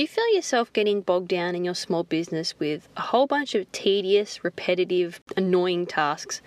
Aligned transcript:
Do 0.00 0.04
you 0.04 0.08
feel 0.08 0.34
yourself 0.34 0.72
getting 0.72 1.02
bogged 1.02 1.28
down 1.28 1.54
in 1.54 1.62
your 1.62 1.74
small 1.74 2.04
business 2.04 2.58
with 2.58 2.88
a 2.96 3.02
whole 3.02 3.26
bunch 3.26 3.54
of 3.54 3.70
tedious, 3.70 4.42
repetitive, 4.42 5.20
annoying 5.36 5.84
tasks 5.84 6.40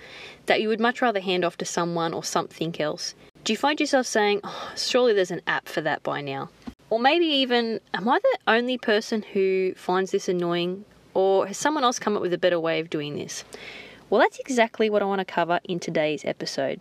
that 0.48 0.60
you 0.60 0.70
would 0.70 0.79
much 0.79 1.04
rather 1.04 1.20
hand 1.20 1.46
off 1.46 1.55
to 1.58 1.66
someone 1.66 2.16
or 2.16 2.24
something 2.24 2.76
else? 2.81 3.13
Do 3.44 3.54
you 3.54 3.58
find 3.58 3.79
yourself 3.79 4.08
saying, 4.08 4.39
oh, 4.44 4.71
surely 4.76 5.13
there's 5.13 5.29
an 5.29 5.44
app 5.46 5.70
for 5.70 5.81
that 5.81 6.02
by 6.02 6.20
now? 6.20 6.50
Or 6.89 7.00
maybe 7.00 7.28
even, 7.28 7.79
am 7.94 8.10
I 8.10 8.18
the 8.18 8.38
only 8.47 8.79
person 8.79 9.21
who 9.21 9.76
finds 9.76 10.10
this 10.10 10.28
annoying? 10.28 10.83
Or 11.13 11.46
has 11.46 11.56
someone 11.56 11.83
else 11.83 11.99
come 11.99 12.15
up 12.15 12.24
with 12.24 12.33
a 12.33 12.40
better 12.40 12.60
way 12.60 12.79
of 12.79 12.90
doing 12.90 13.17
this? 13.17 13.44
Well, 14.10 14.20
that's 14.20 14.40
exactly 14.40 14.90
what 14.90 15.04
I 15.04 15.06
want 15.06 15.20
to 15.20 15.26
cover 15.26 15.60
in 15.63 15.79
today's 15.79 16.26
episode. 16.26 16.80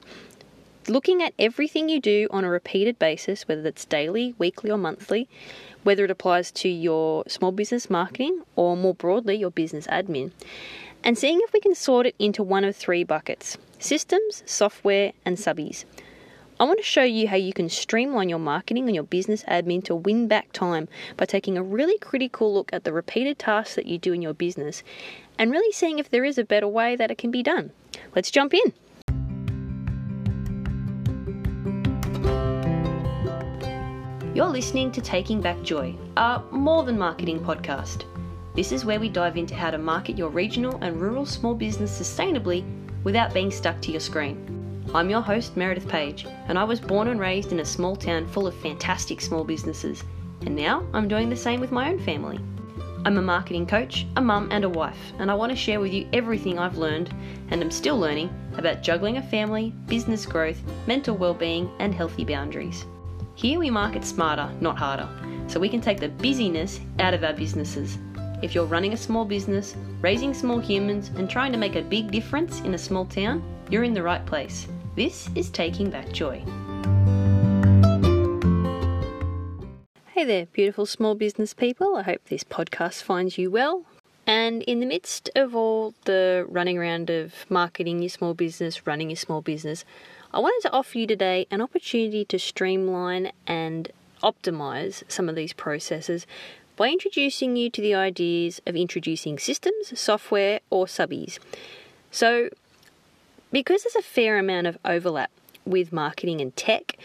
Looking 0.89 1.23
at 1.23 1.33
everything 1.39 1.89
you 1.89 2.01
do 2.01 2.27
on 2.33 2.43
a 2.43 2.51
repeated 2.51 2.99
basis, 2.99 3.47
whether 3.47 3.65
it's 3.69 3.85
daily, 3.85 4.35
weekly, 4.37 4.69
or 4.69 4.77
monthly, 4.77 5.29
whether 5.85 6.05
it 6.05 6.11
applies 6.11 6.51
to 6.53 6.69
your 6.69 7.23
small 7.29 7.53
business 7.53 7.89
marketing 7.89 8.43
or 8.57 8.77
more 8.77 8.95
broadly 8.95 9.37
your 9.37 9.53
business 9.53 9.87
admin, 9.87 10.33
and 11.05 11.17
seeing 11.17 11.41
if 11.45 11.53
we 11.53 11.61
can 11.61 11.77
sort 11.77 12.07
it 12.07 12.17
into 12.19 12.43
one 12.43 12.65
of 12.65 12.75
three 12.75 13.05
buckets 13.05 13.59
systems, 13.79 14.43
software, 14.45 15.13
and 15.25 15.37
subbies. 15.37 15.85
I 16.59 16.65
want 16.65 16.81
to 16.81 16.85
show 16.85 17.03
you 17.03 17.29
how 17.29 17.37
you 17.37 17.53
can 17.53 17.69
streamline 17.69 18.29
your 18.29 18.39
marketing 18.41 18.87
and 18.87 18.95
your 18.95 19.05
business 19.05 19.45
admin 19.45 19.85
to 19.85 19.95
win 19.95 20.27
back 20.27 20.53
time 20.53 20.89
by 21.17 21.27
taking 21.27 21.57
a 21.57 21.63
really 21.63 21.99
critical 21.99 22.53
look 22.53 22.73
at 22.73 22.83
the 22.83 22.93
repeated 22.93 23.39
tasks 23.39 23.77
that 23.77 23.87
you 23.87 23.99
do 23.99 24.13
in 24.13 24.23
your 24.23 24.35
business 24.35 24.83
and 25.39 25.53
really 25.53 25.73
seeing 25.73 26.01
if 26.01 26.11
there 26.11 26.25
is 26.25 26.39
a 26.39 26.45
better 26.45 26.69
way 26.69 26.97
that 26.97 27.11
it 27.11 27.19
can 27.19 27.31
be 27.31 27.43
done. 27.43 27.71
Let's 28.15 28.33
jump 28.33 28.53
in. 28.53 28.73
You're 34.35 34.47
listening 34.47 34.91
to 34.93 35.03
Taking 35.03 35.43
Back 35.43 35.63
Joy, 35.63 35.95
a 36.17 36.41
more 36.51 36.85
than 36.85 36.99
marketing 36.99 37.41
podcast. 37.41 38.05
This 38.55 38.73
is 38.73 38.83
where 38.83 38.99
we 38.99 39.11
dive 39.11 39.37
into 39.37 39.55
how 39.55 39.71
to 39.71 39.77
market 39.77 40.17
your 40.17 40.31
regional 40.31 40.79
and 40.81 40.99
rural 40.99 41.27
small 41.27 41.55
business 41.55 42.01
sustainably 42.01 42.65
without 43.05 43.35
being 43.35 43.51
stuck 43.51 43.79
to 43.83 43.91
your 43.91 44.01
screen. 44.01 44.87
I'm 44.95 45.11
your 45.11 45.21
host, 45.21 45.55
Meredith 45.55 45.87
Page, 45.87 46.27
and 46.49 46.59
I 46.59 46.65
was 46.65 46.81
born 46.81 47.09
and 47.09 47.21
raised 47.21 47.53
in 47.53 47.61
a 47.61 47.65
small 47.65 47.95
town 47.95 48.27
full 48.27 48.47
of 48.47 48.55
fantastic 48.55 49.21
small 49.21 49.45
businesses, 49.45 50.03
and 50.47 50.57
now 50.57 50.83
I'm 50.95 51.09
doing 51.09 51.29
the 51.29 51.37
same 51.37 51.61
with 51.61 51.71
my 51.71 51.91
own 51.91 51.99
family. 51.99 52.41
I'm 53.05 53.19
a 53.19 53.23
marketing 53.23 53.67
coach, 53.67 54.07
a 54.17 54.23
mum, 54.23 54.49
and 54.51 54.65
a 54.65 54.69
wife, 54.71 55.13
and 55.19 55.31
I 55.31 55.35
want 55.35 55.53
to 55.53 55.57
share 55.57 55.79
with 55.79 55.93
you 55.93 56.09
everything 56.15 56.59
I've 56.59 56.79
learned 56.79 57.15
and 57.51 57.63
am 57.63 57.71
still 57.71 57.99
learning 57.99 58.31
about 58.57 58.83
juggling 58.83 59.19
a 59.19 59.23
family, 59.23 59.75
business 59.89 60.25
growth, 60.25 60.63
mental 60.87 61.19
well-being, 61.19 61.71
and 61.81 61.95
healthy 61.95 62.25
boundaries. 62.25 62.87
Here 63.35 63.59
we 63.59 63.71
market 63.71 64.05
smarter, 64.05 64.51
not 64.61 64.77
harder, 64.77 65.09
so 65.49 65.59
we 65.59 65.71
can 65.71 65.81
take 65.81 65.99
the 65.99 66.11
busyness 66.11 66.81
out 66.99 67.15
of 67.15 67.25
our 67.25 67.33
businesses. 67.33 67.97
If 68.43 68.55
you're 68.55 68.67
running 68.67 68.93
a 68.93 68.97
small 68.97 69.25
business, 69.25 69.75
raising 70.03 70.35
small 70.35 70.59
humans, 70.59 71.11
and 71.17 71.31
trying 71.31 71.51
to 71.53 71.59
make 71.59 71.75
a 71.75 71.83
big 71.83 72.11
difference 72.11 72.61
in 72.61 72.75
a 72.75 72.79
small 72.79 73.07
town, 73.07 73.43
you're 73.71 73.85
in 73.85 73.95
the 73.95 74.03
right 74.03 74.25
place. 74.27 74.69
This 74.97 75.31
is 75.35 75.49
Taking 75.49 75.89
Back 75.89 76.13
Joy. 76.13 76.45
Hey 80.09 80.25
there, 80.25 80.47
beautiful 80.47 80.85
small 80.85 81.15
business 81.15 81.55
people. 81.55 81.97
I 81.97 82.03
hope 82.03 82.25
this 82.27 82.45
podcast 82.45 83.03
finds 83.03 83.39
you 83.39 83.51
well. 83.51 83.87
And 84.27 84.63
in 84.63 84.81
the 84.81 84.87
midst 84.87 85.31
of 85.35 85.55
all 85.55 85.95
the 86.05 86.47
running 86.49 86.79
around 86.79 87.11
of 87.11 87.45
marketing 87.49 88.01
your 88.03 88.09
small 88.09 88.35
business, 88.35 88.87
running 88.87 89.11
your 89.11 89.17
small 89.17 89.43
business, 89.43 89.85
I 90.33 90.39
wanted 90.39 90.69
to 90.69 90.73
offer 90.73 90.99
you 90.99 91.07
today 91.07 91.47
an 91.51 91.61
opportunity 91.61 92.25
to 92.27 92.39
streamline 92.39 93.33
and 93.47 93.91
optimize 94.23 95.03
some 95.09 95.29
of 95.29 95.35
these 95.35 95.53
processes 95.53 96.27
by 96.77 96.89
introducing 96.89 97.57
you 97.57 97.69
to 97.71 97.83
the 97.83 97.95
ideas 97.95 98.61
of 98.67 98.77
introducing 98.77 99.39
systems, 99.39 99.99
software, 99.99 100.61
or 100.71 100.87
subbies. 100.87 101.39
So, 102.11 102.49
because 103.51 103.83
there's 103.83 103.97
a 103.97 104.03
fair 104.03 104.39
amount 104.39 104.69
of 104.69 104.79
overlap 104.85 105.31
with 105.67 105.93
marketing 105.93 106.41
and 106.41 106.57
tech, 106.57 106.97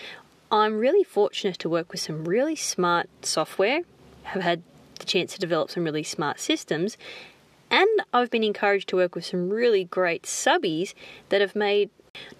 I'm 0.52 0.78
really 0.78 1.04
fortunate 1.04 1.60
to 1.60 1.70
work 1.70 1.92
with 1.92 2.00
some 2.00 2.24
really 2.26 2.56
smart 2.56 3.10
software, 3.24 3.82
have 4.24 4.42
had 4.42 4.64
the 5.00 5.06
chance 5.06 5.34
to 5.34 5.40
develop 5.40 5.72
some 5.72 5.84
really 5.84 6.04
smart 6.04 6.40
systems, 6.40 6.98
and 7.70 7.88
I've 8.14 8.30
been 8.30 8.44
encouraged 8.44 8.90
to 8.90 8.96
work 8.96 9.16
with 9.16 9.26
some 9.26 9.50
really 9.50 9.84
great 9.84 10.24
subbies 10.24 10.94
that 11.30 11.42
have 11.42 11.56
made 11.56 11.90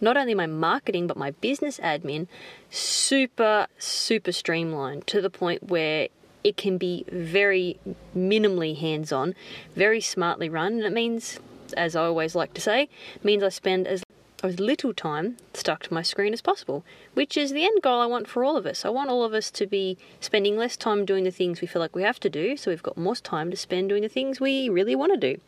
not 0.02 0.18
only 0.18 0.34
my 0.34 0.48
marketing 0.48 1.06
but 1.06 1.18
my 1.18 1.32
business 1.32 1.80
admin 1.80 2.28
super, 2.70 3.68
super 3.78 4.32
streamlined 4.32 5.06
to 5.08 5.22
the 5.22 5.30
point 5.30 5.64
where 5.64 6.08
it 6.44 6.58
can 6.58 6.78
be 6.78 7.04
very 7.12 7.78
minimally 8.16 8.78
hands 8.78 9.12
on, 9.12 9.36
very 9.76 10.00
smartly 10.00 10.50
run, 10.50 10.74
and 10.74 10.84
it 10.84 10.94
means, 10.94 11.40
as 11.76 11.96
I 11.96 12.06
always 12.06 12.36
like 12.36 12.54
to 12.54 12.62
say, 12.62 12.88
means 13.24 13.44
I 13.44 13.50
spend 13.50 13.86
as 13.88 14.02
as 14.44 14.60
little 14.60 14.94
time 14.94 15.38
stuck 15.54 15.84
to 15.84 15.94
my 15.94 16.02
screen 16.02 16.34
as 16.34 16.42
possible, 16.42 16.84
which 17.14 17.36
is 17.36 17.52
the 17.52 17.64
end 17.64 17.82
goal 17.82 18.00
I 18.00 18.06
want 18.06 18.28
for 18.28 18.44
all 18.44 18.56
of 18.56 18.66
us. 18.66 18.86
I 18.86 18.90
want 18.90 19.10
all 19.10 19.24
of 19.24 19.34
us 19.34 19.50
to 19.52 19.66
be 19.66 19.98
spending 20.20 20.58
less 20.58 20.78
time 20.78 21.06
doing 21.06 21.24
the 21.24 21.32
things 21.32 21.60
we 21.60 21.68
feel 21.68 21.82
like 21.82 21.96
we 21.96 22.04
have 22.04 22.20
to 22.22 22.30
do, 22.30 22.56
so 22.56 22.70
we've 22.72 22.84
got 22.84 22.98
more 22.98 23.16
time 23.16 23.50
to 23.52 23.58
spend 23.58 23.90
doing 23.90 24.04
the 24.04 24.10
things 24.10 24.40
we 24.40 24.70
really 24.70 24.96
want 24.96 25.14
to 25.14 25.34
do. 25.34 25.42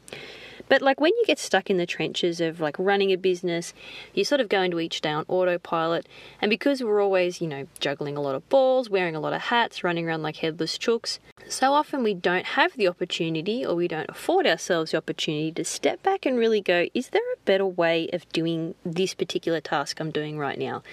But 0.68 0.82
like 0.84 1.00
when 1.02 1.14
you 1.18 1.24
get 1.26 1.40
stuck 1.40 1.70
in 1.70 1.78
the 1.78 1.86
trenches 1.86 2.40
of 2.40 2.60
like 2.60 2.78
running 2.78 3.12
a 3.12 3.16
business, 3.16 3.74
you 4.14 4.24
sort 4.24 4.40
of 4.40 4.50
go 4.50 4.62
into 4.62 4.80
each 4.80 5.02
day 5.02 5.10
on 5.10 5.26
autopilot. 5.28 6.08
And 6.42 6.50
because 6.50 6.84
we're 6.84 7.02
always, 7.02 7.42
you 7.42 7.48
know, 7.48 7.68
juggling 7.80 8.16
a 8.16 8.22
lot 8.22 8.36
of 8.36 8.48
balls, 8.50 8.90
wearing 8.90 9.16
a 9.16 9.20
lot 9.20 9.34
of 9.34 9.42
hats, 9.42 9.84
running 9.84 10.08
around 10.08 10.22
like 10.22 10.38
headless 10.38 10.78
chooks, 10.78 11.18
so 11.50 11.74
often 11.74 12.04
we 12.04 12.14
don't 12.14 12.46
have 12.46 12.78
the 12.78 12.88
opportunity 12.88 13.66
or 13.66 13.76
we 13.76 13.88
don't 13.88 14.10
afford 14.10 14.48
ourselves 14.48 14.92
the 14.92 14.98
opportunity 14.98 15.52
to 15.52 15.66
step 15.66 16.02
back 16.04 16.26
and 16.26 16.38
really 16.38 16.62
go, 16.62 16.88
is 16.94 17.10
there 17.10 17.34
a 17.34 17.40
better 17.46 17.66
way 17.66 18.10
of 18.14 18.28
doing 18.30 18.76
this 18.86 19.14
particular 19.14 19.60
task 19.60 20.00
I'm 20.00 20.12
doing 20.12 20.38
right 20.38 20.58
now? 20.58 20.84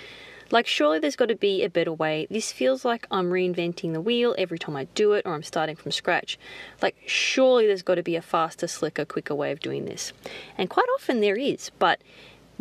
Like, 0.50 0.66
surely 0.66 1.00
there's 1.00 1.16
got 1.16 1.28
to 1.28 1.34
be 1.34 1.64
a 1.64 1.68
better 1.68 1.92
way. 1.92 2.26
This 2.30 2.52
feels 2.52 2.84
like 2.84 3.06
I'm 3.10 3.30
reinventing 3.30 3.92
the 3.92 4.00
wheel 4.00 4.34
every 4.38 4.58
time 4.58 4.76
I 4.76 4.84
do 4.94 5.12
it, 5.12 5.26
or 5.26 5.34
I'm 5.34 5.42
starting 5.42 5.74
from 5.74 5.90
scratch. 5.90 6.38
Like, 6.80 6.96
surely 7.04 7.66
there's 7.66 7.82
got 7.82 7.96
to 7.96 8.02
be 8.02 8.14
a 8.14 8.22
faster, 8.22 8.68
slicker, 8.68 9.04
quicker 9.04 9.34
way 9.34 9.50
of 9.50 9.58
doing 9.58 9.86
this. 9.86 10.12
And 10.56 10.70
quite 10.70 10.86
often 10.94 11.20
there 11.20 11.36
is, 11.36 11.70
but 11.80 12.00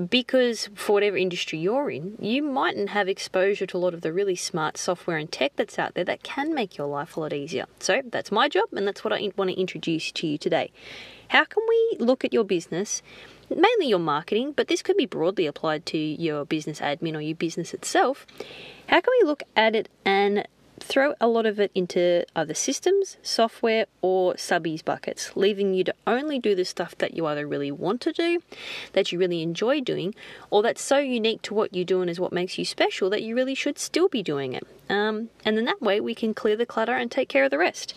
because 0.10 0.70
for 0.76 0.94
whatever 0.94 1.18
industry 1.18 1.60
you're 1.60 1.90
in, 1.90 2.18
you 2.20 2.44
mightn't 2.44 2.90
have 2.90 3.08
exposure 3.08 3.66
to 3.66 3.78
a 3.78 3.80
lot 3.80 3.94
of 3.94 4.02
the 4.02 4.12
really 4.12 4.36
smart 4.36 4.78
software 4.78 5.18
and 5.18 5.32
tech 5.32 5.54
that's 5.56 5.80
out 5.80 5.94
there 5.94 6.04
that 6.04 6.24
can 6.24 6.54
make 6.54 6.78
your 6.78 6.88
life 6.88 7.16
a 7.16 7.20
lot 7.20 7.34
easier. 7.34 7.66
So 7.80 8.02
that's 8.06 8.32
my 8.32 8.50
job, 8.50 8.70
and 8.74 8.88
that's 8.88 9.04
what 9.04 9.14
I 9.14 9.32
want 9.38 9.52
to 9.52 9.60
introduce 9.60 10.12
to 10.12 10.28
you 10.28 10.38
today. 10.38 10.72
How 11.30 11.46
can 11.46 11.64
we 11.68 11.98
look 12.00 12.24
at 12.26 12.34
your 12.34 12.44
business 12.44 13.02
mainly 13.50 13.88
your 13.88 14.00
marketing, 14.00 14.54
but 14.56 14.68
this 14.68 14.82
could 14.82 14.98
be 14.98 15.06
broadly 15.06 15.46
applied 15.46 15.86
to 15.88 15.98
your 15.98 16.46
business 16.46 16.80
admin 16.80 17.16
or 17.16 17.22
your 17.22 17.36
business 17.36 17.74
itself. 17.74 18.26
How 18.88 19.02
can 19.02 19.14
we 19.22 19.28
look 19.28 19.44
at 19.56 19.76
it 19.76 19.90
and 20.04 20.48
throw 20.86 21.16
a 21.20 21.28
lot 21.28 21.46
of 21.46 21.60
it 21.60 21.72
into 21.74 22.26
other 22.36 22.54
systems, 22.54 23.18
software, 23.24 23.88
or 24.02 24.36
subbies 24.36 24.86
buckets, 24.86 25.36
leaving 25.36 25.74
you 25.74 25.84
to 25.84 25.94
only 26.06 26.38
do 26.40 26.54
the 26.54 26.64
stuff 26.64 26.96
that 27.00 27.16
you 27.16 27.26
either 27.26 27.48
really 27.48 27.72
want 27.72 28.02
to 28.02 28.14
do, 28.14 28.42
that 28.94 29.12
you 29.12 29.18
really 29.18 29.42
enjoy 29.42 29.82
doing, 29.82 30.14
or 30.52 30.62
that's 30.62 30.82
so 30.82 31.00
unique 31.00 31.42
to 31.42 31.54
what 31.54 31.74
you 31.74 31.84
do 31.84 32.02
and 32.02 32.10
is 32.10 32.20
what 32.20 32.32
makes 32.32 32.58
you 32.58 32.66
special 32.66 33.10
that 33.10 33.24
you 33.24 33.36
really 33.36 33.56
should 33.56 33.80
still 33.80 34.08
be 34.08 34.22
doing 34.22 34.54
it. 34.54 34.66
Um, 34.90 35.30
and 35.44 35.58
then 35.58 35.66
that 35.66 35.82
way 35.82 36.00
we 36.00 36.14
can 36.14 36.34
clear 36.34 36.56
the 36.56 36.66
clutter 36.66 36.96
and 36.96 37.10
take 37.10 37.30
care 37.30 37.44
of 37.44 37.52
the 37.52 37.58
rest. 37.58 37.96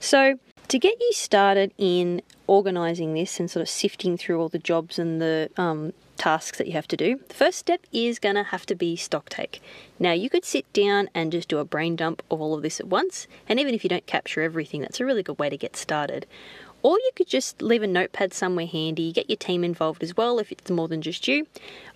So, 0.00 0.38
to 0.68 0.78
get 0.78 0.98
you 0.98 1.12
started 1.12 1.72
in 1.76 2.22
organizing 2.46 3.12
this 3.12 3.38
and 3.38 3.50
sort 3.50 3.60
of 3.60 3.68
sifting 3.68 4.16
through 4.16 4.40
all 4.40 4.48
the 4.48 4.58
jobs 4.58 4.98
and 4.98 5.20
the 5.20 5.50
um, 5.58 5.92
tasks 6.16 6.58
that 6.58 6.66
you 6.66 6.72
have 6.74 6.88
to 6.88 6.96
do, 6.96 7.20
the 7.28 7.34
first 7.34 7.58
step 7.58 7.86
is 7.92 8.18
going 8.18 8.34
to 8.34 8.42
have 8.44 8.66
to 8.66 8.74
be 8.74 8.96
stock 8.96 9.28
take. 9.28 9.62
Now, 9.98 10.12
you 10.12 10.30
could 10.30 10.44
sit 10.44 10.70
down 10.72 11.08
and 11.14 11.32
just 11.32 11.48
do 11.48 11.58
a 11.58 11.64
brain 11.64 11.96
dump 11.96 12.22
of 12.30 12.40
all 12.40 12.54
of 12.54 12.62
this 12.62 12.80
at 12.80 12.88
once, 12.88 13.26
and 13.48 13.60
even 13.60 13.74
if 13.74 13.84
you 13.84 13.90
don't 13.90 14.06
capture 14.06 14.42
everything, 14.42 14.80
that's 14.80 15.00
a 15.00 15.04
really 15.04 15.22
good 15.22 15.38
way 15.38 15.50
to 15.50 15.56
get 15.56 15.76
started. 15.76 16.26
Or 16.82 16.98
you 16.98 17.10
could 17.16 17.28
just 17.28 17.62
leave 17.62 17.82
a 17.82 17.86
notepad 17.86 18.34
somewhere 18.34 18.66
handy, 18.66 19.12
get 19.12 19.30
your 19.30 19.36
team 19.36 19.64
involved 19.64 20.02
as 20.02 20.16
well 20.16 20.38
if 20.38 20.52
it's 20.52 20.70
more 20.70 20.88
than 20.88 21.02
just 21.02 21.26
you, 21.26 21.46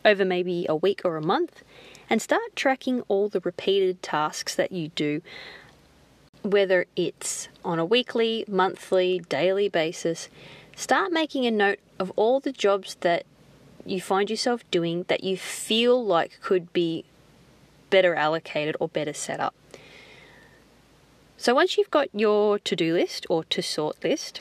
over 0.05 0.25
maybe 0.25 0.67
a 0.69 0.77
week 0.77 1.03
or 1.05 1.17
a 1.17 1.23
month, 1.23 1.63
and 2.09 2.23
start 2.23 2.57
tracking 2.57 3.03
all 3.09 3.29
the 3.29 3.41
repeated 3.41 4.03
tasks 4.03 4.55
that 4.55 4.73
you 4.73 4.89
do 4.89 5.21
whether 6.43 6.87
it's 6.97 7.49
on 7.65 7.79
a 7.79 7.85
weekly, 7.85 8.45
monthly, 8.49 9.21
daily 9.29 9.69
basis, 9.69 10.29
start 10.77 11.13
making 11.13 11.47
a 11.47 11.51
note 11.51 11.79
of 11.99 12.13
all 12.17 12.41
the 12.41 12.53
jobs 12.53 12.97
that 13.01 13.25
you 13.91 14.01
find 14.01 14.31
yourself 14.31 14.69
doing 14.71 15.05
that 15.09 15.25
you 15.25 15.37
feel 15.37 16.05
like 16.05 16.41
could 16.41 16.73
be 16.73 17.05
better 17.91 18.15
allocated 18.15 18.77
or 18.81 18.89
better 18.89 19.13
set 19.13 19.41
up. 19.41 19.55
So 21.37 21.55
once 21.55 21.79
you've 21.79 21.91
got 21.91 22.09
your 22.13 22.59
to 22.59 22.77
do 22.77 22.95
list 22.95 23.27
or 23.31 23.45
to 23.45 23.63
sort 23.63 24.03
list, 24.03 24.41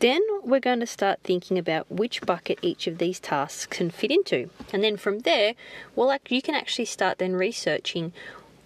then 0.00 0.20
we're 0.42 0.60
going 0.60 0.80
to 0.80 0.86
start 0.86 1.20
thinking 1.22 1.56
about 1.56 1.90
which 1.90 2.20
bucket 2.22 2.58
each 2.60 2.86
of 2.86 2.98
these 2.98 3.20
tasks 3.20 3.66
can 3.66 3.90
fit 3.90 4.10
into. 4.10 4.50
And 4.72 4.82
then 4.82 4.96
from 4.96 5.20
there, 5.20 5.54
well, 5.94 6.16
you 6.28 6.42
can 6.42 6.54
actually 6.54 6.84
start 6.84 7.18
then 7.18 7.34
researching 7.34 8.12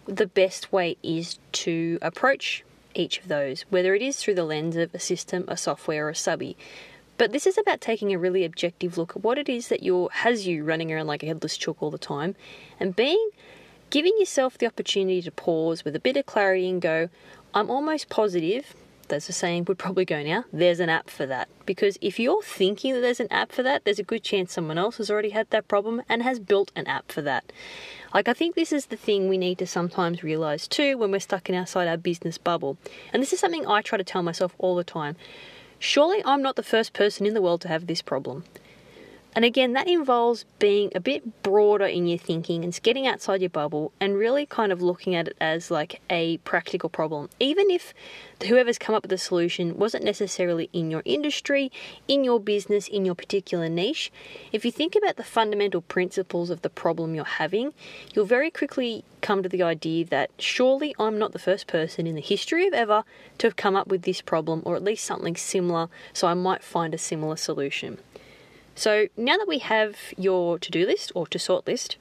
the 0.06 0.26
best 0.26 0.72
way 0.72 0.96
is 1.02 1.38
to 1.52 1.98
approach 2.02 2.64
each 2.94 3.20
of 3.20 3.28
those, 3.28 3.62
whether 3.70 3.94
it 3.94 4.02
is 4.02 4.16
through 4.16 4.34
the 4.34 4.44
lens 4.44 4.76
of 4.76 4.94
a 4.94 4.98
system, 4.98 5.44
a 5.46 5.56
software, 5.56 6.06
or 6.06 6.10
a 6.10 6.14
subby. 6.14 6.56
But 7.20 7.32
this 7.32 7.46
is 7.46 7.58
about 7.58 7.82
taking 7.82 8.14
a 8.14 8.18
really 8.18 8.46
objective 8.46 8.96
look 8.96 9.14
at 9.14 9.22
what 9.22 9.36
it 9.36 9.46
is 9.46 9.68
that 9.68 9.82
you're, 9.82 10.08
has 10.10 10.46
you 10.46 10.64
running 10.64 10.90
around 10.90 11.06
like 11.06 11.22
a 11.22 11.26
headless 11.26 11.58
chook 11.58 11.76
all 11.82 11.90
the 11.90 11.98
time 11.98 12.34
and 12.80 12.96
being 12.96 13.28
giving 13.90 14.14
yourself 14.18 14.56
the 14.56 14.64
opportunity 14.64 15.20
to 15.20 15.30
pause 15.30 15.84
with 15.84 15.94
a 15.94 16.00
bit 16.00 16.16
of 16.16 16.24
clarity 16.24 16.66
and 16.66 16.80
go, 16.80 17.10
I'm 17.52 17.68
almost 17.68 18.08
positive 18.08 18.74
there's 19.10 19.28
a 19.28 19.32
saying 19.32 19.66
would 19.66 19.76
probably 19.76 20.06
go 20.06 20.22
now, 20.22 20.44
there's 20.52 20.80
an 20.80 20.88
app 20.88 21.10
for 21.10 21.26
that. 21.26 21.48
Because 21.66 21.98
if 22.00 22.18
you're 22.18 22.42
thinking 22.42 22.94
that 22.94 23.00
there's 23.00 23.20
an 23.20 23.30
app 23.30 23.52
for 23.52 23.62
that, 23.62 23.84
there's 23.84 23.98
a 23.98 24.04
good 24.04 24.22
chance 24.22 24.52
someone 24.52 24.78
else 24.78 24.96
has 24.96 25.10
already 25.10 25.30
had 25.30 25.50
that 25.50 25.68
problem 25.68 26.00
and 26.08 26.22
has 26.22 26.38
built 26.38 26.72
an 26.74 26.86
app 26.86 27.12
for 27.12 27.20
that. 27.20 27.52
Like, 28.14 28.28
I 28.28 28.32
think 28.32 28.54
this 28.54 28.72
is 28.72 28.86
the 28.86 28.96
thing 28.96 29.28
we 29.28 29.36
need 29.36 29.58
to 29.58 29.66
sometimes 29.66 30.22
realize 30.22 30.66
too 30.66 30.96
when 30.96 31.10
we're 31.10 31.20
stuck 31.20 31.50
in 31.50 31.54
outside 31.54 31.88
our 31.88 31.96
business 31.96 32.38
bubble. 32.38 32.78
And 33.12 33.20
this 33.20 33.32
is 33.32 33.40
something 33.40 33.66
I 33.66 33.82
try 33.82 33.98
to 33.98 34.04
tell 34.04 34.22
myself 34.22 34.54
all 34.58 34.76
the 34.76 34.84
time. 34.84 35.16
Surely 35.82 36.22
I'm 36.26 36.42
not 36.42 36.56
the 36.56 36.62
first 36.62 36.92
person 36.92 37.24
in 37.24 37.32
the 37.32 37.40
world 37.40 37.62
to 37.62 37.68
have 37.68 37.86
this 37.86 38.02
problem. 38.02 38.44
And 39.32 39.44
again, 39.44 39.74
that 39.74 39.86
involves 39.86 40.44
being 40.58 40.90
a 40.92 41.00
bit 41.00 41.42
broader 41.44 41.86
in 41.86 42.08
your 42.08 42.18
thinking 42.18 42.64
and 42.64 42.78
getting 42.82 43.06
outside 43.06 43.40
your 43.40 43.50
bubble 43.50 43.92
and 44.00 44.16
really 44.16 44.44
kind 44.44 44.72
of 44.72 44.82
looking 44.82 45.14
at 45.14 45.28
it 45.28 45.36
as 45.40 45.70
like 45.70 46.00
a 46.10 46.38
practical 46.38 46.88
problem. 46.88 47.30
Even 47.38 47.70
if 47.70 47.94
whoever's 48.48 48.78
come 48.78 48.94
up 48.94 49.04
with 49.04 49.10
the 49.10 49.18
solution 49.18 49.78
wasn't 49.78 50.02
necessarily 50.02 50.68
in 50.72 50.90
your 50.90 51.02
industry, 51.04 51.70
in 52.08 52.24
your 52.24 52.40
business, 52.40 52.88
in 52.88 53.04
your 53.04 53.14
particular 53.14 53.68
niche, 53.68 54.10
if 54.50 54.64
you 54.64 54.72
think 54.72 54.96
about 54.96 55.16
the 55.16 55.22
fundamental 55.22 55.80
principles 55.80 56.50
of 56.50 56.62
the 56.62 56.70
problem 56.70 57.14
you're 57.14 57.24
having, 57.24 57.72
you'll 58.12 58.24
very 58.24 58.50
quickly 58.50 59.04
come 59.20 59.44
to 59.44 59.48
the 59.48 59.62
idea 59.62 60.04
that 60.06 60.30
surely 60.38 60.92
I'm 60.98 61.18
not 61.18 61.32
the 61.32 61.38
first 61.38 61.68
person 61.68 62.06
in 62.06 62.16
the 62.16 62.20
history 62.20 62.66
of 62.66 62.74
ever 62.74 63.04
to 63.38 63.46
have 63.46 63.56
come 63.56 63.76
up 63.76 63.86
with 63.86 64.02
this 64.02 64.20
problem 64.20 64.62
or 64.64 64.74
at 64.74 64.82
least 64.82 65.04
something 65.04 65.36
similar, 65.36 65.88
so 66.12 66.26
I 66.26 66.34
might 66.34 66.64
find 66.64 66.94
a 66.94 66.98
similar 66.98 67.36
solution. 67.36 67.98
So 68.74 69.08
now 69.16 69.36
that 69.36 69.48
we 69.48 69.58
have 69.58 69.96
your 70.16 70.58
to 70.58 70.70
do 70.70 70.86
list 70.86 71.12
or 71.14 71.26
to 71.28 71.38
sort 71.38 71.66
list, 71.66 71.96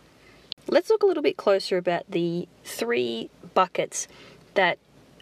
let's 0.67 0.89
look 0.89 1.03
a 1.03 1.05
little 1.05 1.23
bit 1.23 1.37
closer 1.37 1.77
about 1.77 2.09
the 2.09 2.47
three 2.63 3.29
buckets 3.53 4.07
that 4.53 4.77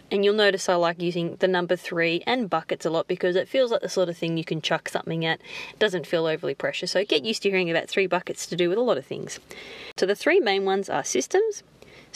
and 0.10 0.24
you'll 0.24 0.36
notice 0.36 0.70
I 0.70 0.76
like 0.76 1.02
using 1.02 1.36
the 1.38 1.48
number 1.48 1.76
three 1.76 2.24
and 2.26 2.50
buckets 2.50 2.86
a 2.86 2.90
lot 2.90 3.08
because 3.08 3.36
it 3.36 3.48
feels 3.48 3.72
like 3.72 3.82
the 3.82 3.90
sort 3.90 4.10
of 4.10 4.18
thing 4.18 4.38
you 4.38 4.46
can 4.46 4.62
chuck 4.62 4.88
something 4.88 5.26
at. 5.26 5.42
It 5.72 5.80
doesn't 5.80 6.08
feel 6.08 6.26
overly 6.26 6.56
precious. 6.56 6.92
So 6.92 7.04
get 7.04 7.26
used 7.26 7.44
to 7.44 7.50
hearing 7.50 7.70
about 7.70 7.90
three 7.90 8.08
buckets 8.08 8.46
to 8.48 8.56
do 8.56 8.70
with 8.70 8.78
a 8.78 8.82
lot 8.82 8.98
of 8.98 9.06
things. 9.06 9.40
So 9.98 10.06
the 10.06 10.16
three 10.16 10.40
main 10.40 10.64
ones 10.64 10.90
are 10.90 11.04
systems, 11.04 11.64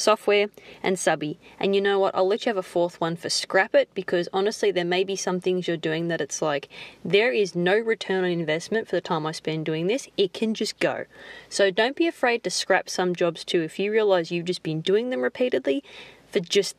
software, 0.01 0.47
and 0.83 0.99
subby. 0.99 1.39
And 1.59 1.75
you 1.75 1.81
know 1.81 1.99
what? 1.99 2.15
I'll 2.15 2.27
let 2.27 2.45
you 2.45 2.49
have 2.49 2.57
a 2.57 2.63
fourth 2.63 2.99
one 2.99 3.15
for 3.15 3.29
scrap 3.29 3.73
it 3.75 3.89
because 3.93 4.27
honestly, 4.33 4.71
there 4.71 4.85
may 4.85 5.03
be 5.03 5.15
some 5.15 5.39
things 5.39 5.67
you're 5.67 5.77
doing 5.77 6.07
that 6.09 6.21
it's 6.21 6.41
like 6.41 6.67
there 7.05 7.31
is 7.31 7.55
no 7.55 7.77
return 7.77 8.23
on 8.23 8.29
investment 8.29 8.87
for 8.87 8.95
the 8.95 9.01
time 9.01 9.25
I 9.25 9.31
spend 9.31 9.65
doing 9.65 9.87
this. 9.87 10.07
It 10.17 10.33
can 10.33 10.53
just 10.53 10.79
go. 10.79 11.05
So 11.49 11.71
don't 11.71 11.95
be 11.95 12.07
afraid 12.07 12.43
to 12.43 12.49
scrap 12.49 12.89
some 12.89 13.15
jobs 13.15 13.43
too 13.43 13.61
if 13.61 13.79
you 13.79 13.91
realize 13.91 14.31
you've 14.31 14.45
just 14.45 14.63
been 14.63 14.81
doing 14.81 15.09
them 15.09 15.21
repeatedly 15.21 15.83
for 16.31 16.39
just 16.39 16.75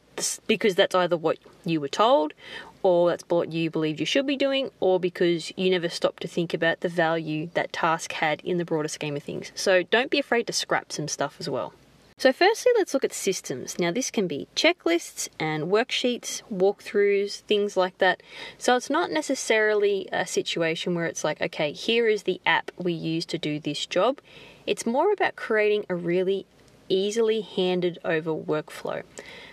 because 0.46 0.74
that's 0.74 0.94
either 0.94 1.16
what 1.16 1.38
you 1.64 1.80
were 1.80 1.88
told 1.88 2.34
or 2.82 3.10
that's 3.10 3.24
what 3.28 3.52
you 3.52 3.70
believed 3.70 4.00
you 4.00 4.06
should 4.06 4.26
be 4.26 4.36
doing, 4.36 4.70
or 4.80 4.98
because 4.98 5.52
you 5.56 5.70
never 5.70 5.88
stopped 5.88 6.22
to 6.22 6.28
think 6.28 6.52
about 6.52 6.80
the 6.80 6.88
value 6.88 7.48
that 7.54 7.72
task 7.72 8.12
had 8.12 8.40
in 8.40 8.58
the 8.58 8.64
broader 8.64 8.88
scheme 8.88 9.16
of 9.16 9.22
things. 9.22 9.52
So 9.54 9.82
don't 9.84 10.10
be 10.10 10.18
afraid 10.18 10.46
to 10.48 10.52
scrap 10.52 10.90
some 10.90 11.08
stuff 11.08 11.36
as 11.38 11.48
well. 11.48 11.72
So, 12.18 12.32
firstly, 12.32 12.72
let's 12.76 12.94
look 12.94 13.04
at 13.04 13.12
systems. 13.12 13.78
Now, 13.78 13.90
this 13.90 14.10
can 14.10 14.26
be 14.26 14.46
checklists 14.54 15.28
and 15.38 15.64
worksheets, 15.64 16.42
walkthroughs, 16.52 17.40
things 17.40 17.76
like 17.76 17.98
that. 17.98 18.22
So, 18.58 18.76
it's 18.76 18.90
not 18.90 19.10
necessarily 19.10 20.08
a 20.12 20.26
situation 20.26 20.94
where 20.94 21.06
it's 21.06 21.24
like, 21.24 21.40
okay, 21.40 21.72
here 21.72 22.06
is 22.06 22.22
the 22.22 22.40
app 22.46 22.70
we 22.76 22.92
use 22.92 23.24
to 23.26 23.38
do 23.38 23.58
this 23.58 23.86
job. 23.86 24.20
It's 24.66 24.86
more 24.86 25.12
about 25.12 25.36
creating 25.36 25.84
a 25.88 25.94
really 25.94 26.46
easily 26.88 27.40
handed 27.40 27.98
over 28.04 28.32
workflow. 28.32 29.02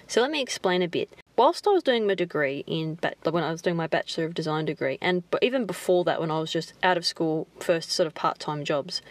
So, 0.08 0.22
let 0.22 0.32
me 0.32 0.42
explain 0.42 0.82
a 0.82 0.88
bit. 0.88 1.10
Whilst 1.40 1.66
I 1.66 1.72
was 1.72 1.84
doing 1.84 2.06
my 2.06 2.16
degree 2.16 2.66
in 2.68 3.00
when 3.24 3.46
I 3.46 3.52
was 3.52 3.62
doing 3.62 3.78
my 3.78 3.88
Bachelor 3.88 4.26
of 4.26 4.34
Design 4.34 4.66
degree, 4.66 4.98
and 5.02 5.24
even 5.42 5.66
before 5.66 6.04
that, 6.04 6.20
when 6.20 6.32
I 6.32 6.40
was 6.40 6.52
just 6.52 6.74
out 6.84 6.98
of 6.98 7.06
school, 7.06 7.48
first 7.62 7.92
sort 7.92 8.08
of 8.08 8.14
part 8.14 8.40
time 8.40 8.66
jobs, 8.66 9.02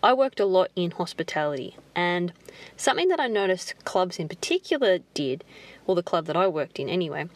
I 0.00 0.12
worked 0.14 0.38
a 0.38 0.46
lot 0.46 0.70
in 0.76 0.92
hospitality, 0.92 1.76
and 1.96 2.32
something 2.76 3.08
that 3.08 3.20
I 3.20 3.28
noticed 3.28 3.74
clubs 3.84 4.18
in 4.18 4.28
particular 4.28 4.98
did, 5.14 5.44
or 5.86 5.94
the 5.94 6.02
club 6.02 6.26
that 6.26 6.36
I 6.36 6.46
worked 6.46 6.78
in 6.78 6.88
anyway, 6.88 7.28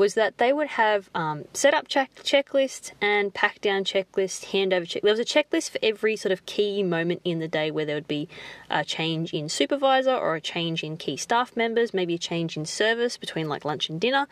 was 0.00 0.14
that 0.14 0.38
they 0.38 0.50
would 0.50 0.66
have 0.66 1.10
um, 1.14 1.44
set 1.52 1.74
up 1.74 1.86
check- 1.86 2.22
checklists 2.22 2.90
and 3.02 3.34
pack 3.34 3.60
down 3.60 3.84
checklists, 3.84 4.46
handover 4.46 4.88
check. 4.88 5.02
There 5.02 5.12
was 5.12 5.20
a 5.20 5.26
checklist 5.26 5.68
for 5.68 5.78
every 5.82 6.16
sort 6.16 6.32
of 6.32 6.46
key 6.46 6.82
moment 6.82 7.20
in 7.22 7.38
the 7.38 7.48
day 7.48 7.70
where 7.70 7.84
there 7.84 7.96
would 7.96 8.08
be 8.08 8.26
a 8.70 8.82
change 8.82 9.34
in 9.34 9.50
supervisor 9.50 10.14
or 10.14 10.36
a 10.36 10.40
change 10.40 10.82
in 10.82 10.96
key 10.96 11.18
staff 11.18 11.54
members, 11.54 11.92
maybe 11.92 12.14
a 12.14 12.18
change 12.18 12.56
in 12.56 12.64
service 12.64 13.18
between 13.18 13.46
like 13.46 13.66
lunch 13.66 13.90
and 13.90 14.00
dinner. 14.00 14.26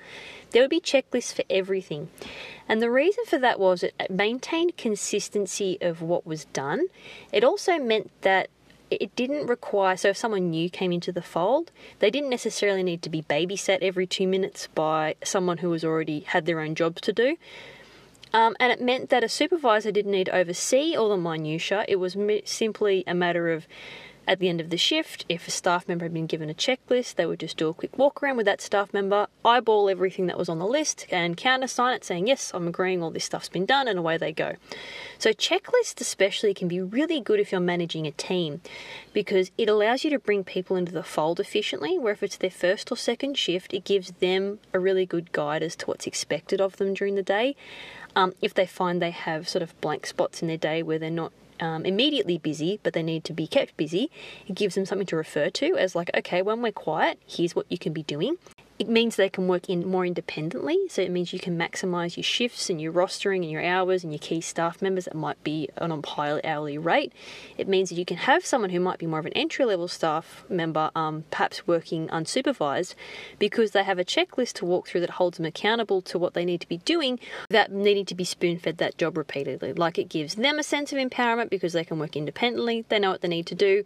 There 0.52 0.62
would 0.62 0.70
be 0.70 0.80
checklists 0.80 1.34
for 1.34 1.44
everything. 1.50 2.08
And 2.66 2.80
the 2.80 2.90
reason 2.90 3.24
for 3.26 3.38
that 3.38 3.60
was 3.60 3.82
it 3.82 3.94
maintained 4.08 4.78
consistency 4.78 5.76
of 5.82 6.00
what 6.00 6.26
was 6.26 6.46
done. 6.46 6.86
It 7.30 7.44
also 7.44 7.78
meant 7.78 8.10
that 8.22 8.48
it 8.90 9.14
didn't 9.16 9.46
require 9.46 9.96
so 9.96 10.08
if 10.08 10.16
someone 10.16 10.50
new 10.50 10.68
came 10.70 10.92
into 10.92 11.12
the 11.12 11.22
fold 11.22 11.70
they 11.98 12.10
didn't 12.10 12.30
necessarily 12.30 12.82
need 12.82 13.02
to 13.02 13.10
be 13.10 13.22
babysat 13.22 13.78
every 13.82 14.06
two 14.06 14.26
minutes 14.26 14.68
by 14.74 15.14
someone 15.22 15.58
who 15.58 15.70
was 15.70 15.84
already 15.84 16.20
had 16.20 16.46
their 16.46 16.60
own 16.60 16.74
jobs 16.74 17.00
to 17.02 17.12
do. 17.12 17.36
Um, 18.32 18.56
and 18.60 18.70
it 18.70 18.80
meant 18.80 19.08
that 19.08 19.24
a 19.24 19.28
supervisor 19.28 19.90
didn't 19.90 20.12
need 20.12 20.24
to 20.24 20.36
oversee 20.36 20.94
all 20.94 21.08
the 21.08 21.16
minutiae. 21.16 21.84
It 21.88 21.96
was 21.96 22.16
simply 22.44 23.04
a 23.06 23.14
matter 23.14 23.50
of 23.50 23.66
at 24.28 24.40
the 24.40 24.48
end 24.50 24.60
of 24.60 24.68
the 24.68 24.76
shift, 24.76 25.24
if 25.30 25.48
a 25.48 25.50
staff 25.50 25.88
member 25.88 26.04
had 26.04 26.12
been 26.12 26.26
given 26.26 26.50
a 26.50 26.54
checklist, 26.54 27.14
they 27.14 27.24
would 27.24 27.40
just 27.40 27.56
do 27.56 27.68
a 27.68 27.74
quick 27.74 27.96
walk 27.96 28.22
around 28.22 28.36
with 28.36 28.44
that 28.44 28.60
staff 28.60 28.92
member, 28.92 29.26
eyeball 29.42 29.88
everything 29.88 30.26
that 30.26 30.36
was 30.36 30.50
on 30.50 30.58
the 30.58 30.66
list, 30.66 31.06
and 31.10 31.34
countersign 31.34 31.94
it 31.94 32.04
saying, 32.04 32.26
Yes, 32.26 32.50
I'm 32.52 32.68
agreeing 32.68 33.02
all 33.02 33.10
this 33.10 33.24
stuff's 33.24 33.48
been 33.48 33.64
done, 33.64 33.88
and 33.88 33.98
away 33.98 34.18
they 34.18 34.32
go. 34.32 34.56
So, 35.18 35.30
checklists 35.30 36.02
especially 36.02 36.52
can 36.52 36.68
be 36.68 36.78
really 36.78 37.20
good 37.20 37.40
if 37.40 37.50
you're 37.50 37.60
managing 37.60 38.06
a 38.06 38.10
team 38.10 38.60
because 39.14 39.50
it 39.56 39.68
allows 39.70 40.04
you 40.04 40.10
to 40.10 40.18
bring 40.18 40.44
people 40.44 40.76
into 40.76 40.92
the 40.92 41.02
fold 41.02 41.40
efficiently, 41.40 41.98
where 41.98 42.12
if 42.12 42.22
it's 42.22 42.36
their 42.36 42.50
first 42.50 42.92
or 42.92 42.96
second 42.96 43.38
shift, 43.38 43.72
it 43.72 43.84
gives 43.84 44.10
them 44.20 44.58
a 44.74 44.78
really 44.78 45.06
good 45.06 45.32
guide 45.32 45.62
as 45.62 45.74
to 45.76 45.86
what's 45.86 46.06
expected 46.06 46.60
of 46.60 46.76
them 46.76 46.92
during 46.92 47.14
the 47.14 47.22
day. 47.22 47.56
Um, 48.14 48.34
if 48.42 48.52
they 48.52 48.66
find 48.66 49.00
they 49.00 49.10
have 49.10 49.48
sort 49.48 49.62
of 49.62 49.80
blank 49.80 50.06
spots 50.06 50.42
in 50.42 50.48
their 50.48 50.58
day 50.58 50.82
where 50.82 50.98
they're 50.98 51.10
not 51.10 51.32
um, 51.60 51.84
immediately 51.84 52.38
busy, 52.38 52.80
but 52.82 52.92
they 52.92 53.02
need 53.02 53.24
to 53.24 53.32
be 53.32 53.46
kept 53.46 53.76
busy, 53.76 54.10
it 54.46 54.54
gives 54.54 54.74
them 54.74 54.86
something 54.86 55.06
to 55.06 55.16
refer 55.16 55.50
to 55.50 55.76
as 55.76 55.94
like, 55.94 56.10
okay, 56.16 56.42
when 56.42 56.62
we're 56.62 56.72
quiet, 56.72 57.20
here's 57.26 57.54
what 57.54 57.66
you 57.70 57.78
can 57.78 57.92
be 57.92 58.02
doing. 58.02 58.36
It 58.78 58.88
means 58.88 59.16
they 59.16 59.28
can 59.28 59.48
work 59.48 59.68
in 59.68 59.84
more 59.84 60.06
independently, 60.06 60.78
so 60.88 61.02
it 61.02 61.10
means 61.10 61.32
you 61.32 61.40
can 61.40 61.58
maximize 61.58 62.16
your 62.16 62.22
shifts 62.22 62.70
and 62.70 62.80
your 62.80 62.92
rostering 62.92 63.42
and 63.42 63.50
your 63.50 63.64
hours 63.64 64.04
and 64.04 64.12
your 64.12 64.20
key 64.20 64.40
staff 64.40 64.80
members 64.80 65.06
that 65.06 65.16
might 65.16 65.42
be 65.42 65.68
on 65.78 65.90
a 65.90 66.06
higher 66.06 66.40
hourly 66.44 66.78
rate. 66.78 67.12
It 67.56 67.66
means 67.66 67.88
that 67.88 67.96
you 67.96 68.04
can 68.04 68.18
have 68.18 68.46
someone 68.46 68.70
who 68.70 68.78
might 68.78 69.00
be 69.00 69.06
more 69.06 69.18
of 69.18 69.26
an 69.26 69.32
entry 69.32 69.64
level 69.64 69.88
staff 69.88 70.44
member, 70.48 70.92
um, 70.94 71.24
perhaps 71.32 71.66
working 71.66 72.06
unsupervised, 72.08 72.94
because 73.40 73.72
they 73.72 73.82
have 73.82 73.98
a 73.98 74.04
checklist 74.04 74.52
to 74.54 74.64
walk 74.64 74.86
through 74.86 75.00
that 75.00 75.10
holds 75.10 75.38
them 75.38 75.46
accountable 75.46 76.00
to 76.02 76.16
what 76.16 76.34
they 76.34 76.44
need 76.44 76.60
to 76.60 76.68
be 76.68 76.78
doing 76.78 77.18
without 77.50 77.72
needing 77.72 78.04
to 78.04 78.14
be 78.14 78.24
spoon 78.24 78.60
fed 78.60 78.78
that 78.78 78.96
job 78.96 79.16
repeatedly. 79.16 79.72
Like 79.72 79.98
it 79.98 80.08
gives 80.08 80.36
them 80.36 80.56
a 80.56 80.62
sense 80.62 80.92
of 80.92 80.98
empowerment 80.98 81.50
because 81.50 81.72
they 81.72 81.84
can 81.84 81.98
work 81.98 82.14
independently, 82.14 82.84
they 82.88 83.00
know 83.00 83.10
what 83.10 83.22
they 83.22 83.28
need 83.28 83.46
to 83.46 83.56
do, 83.56 83.84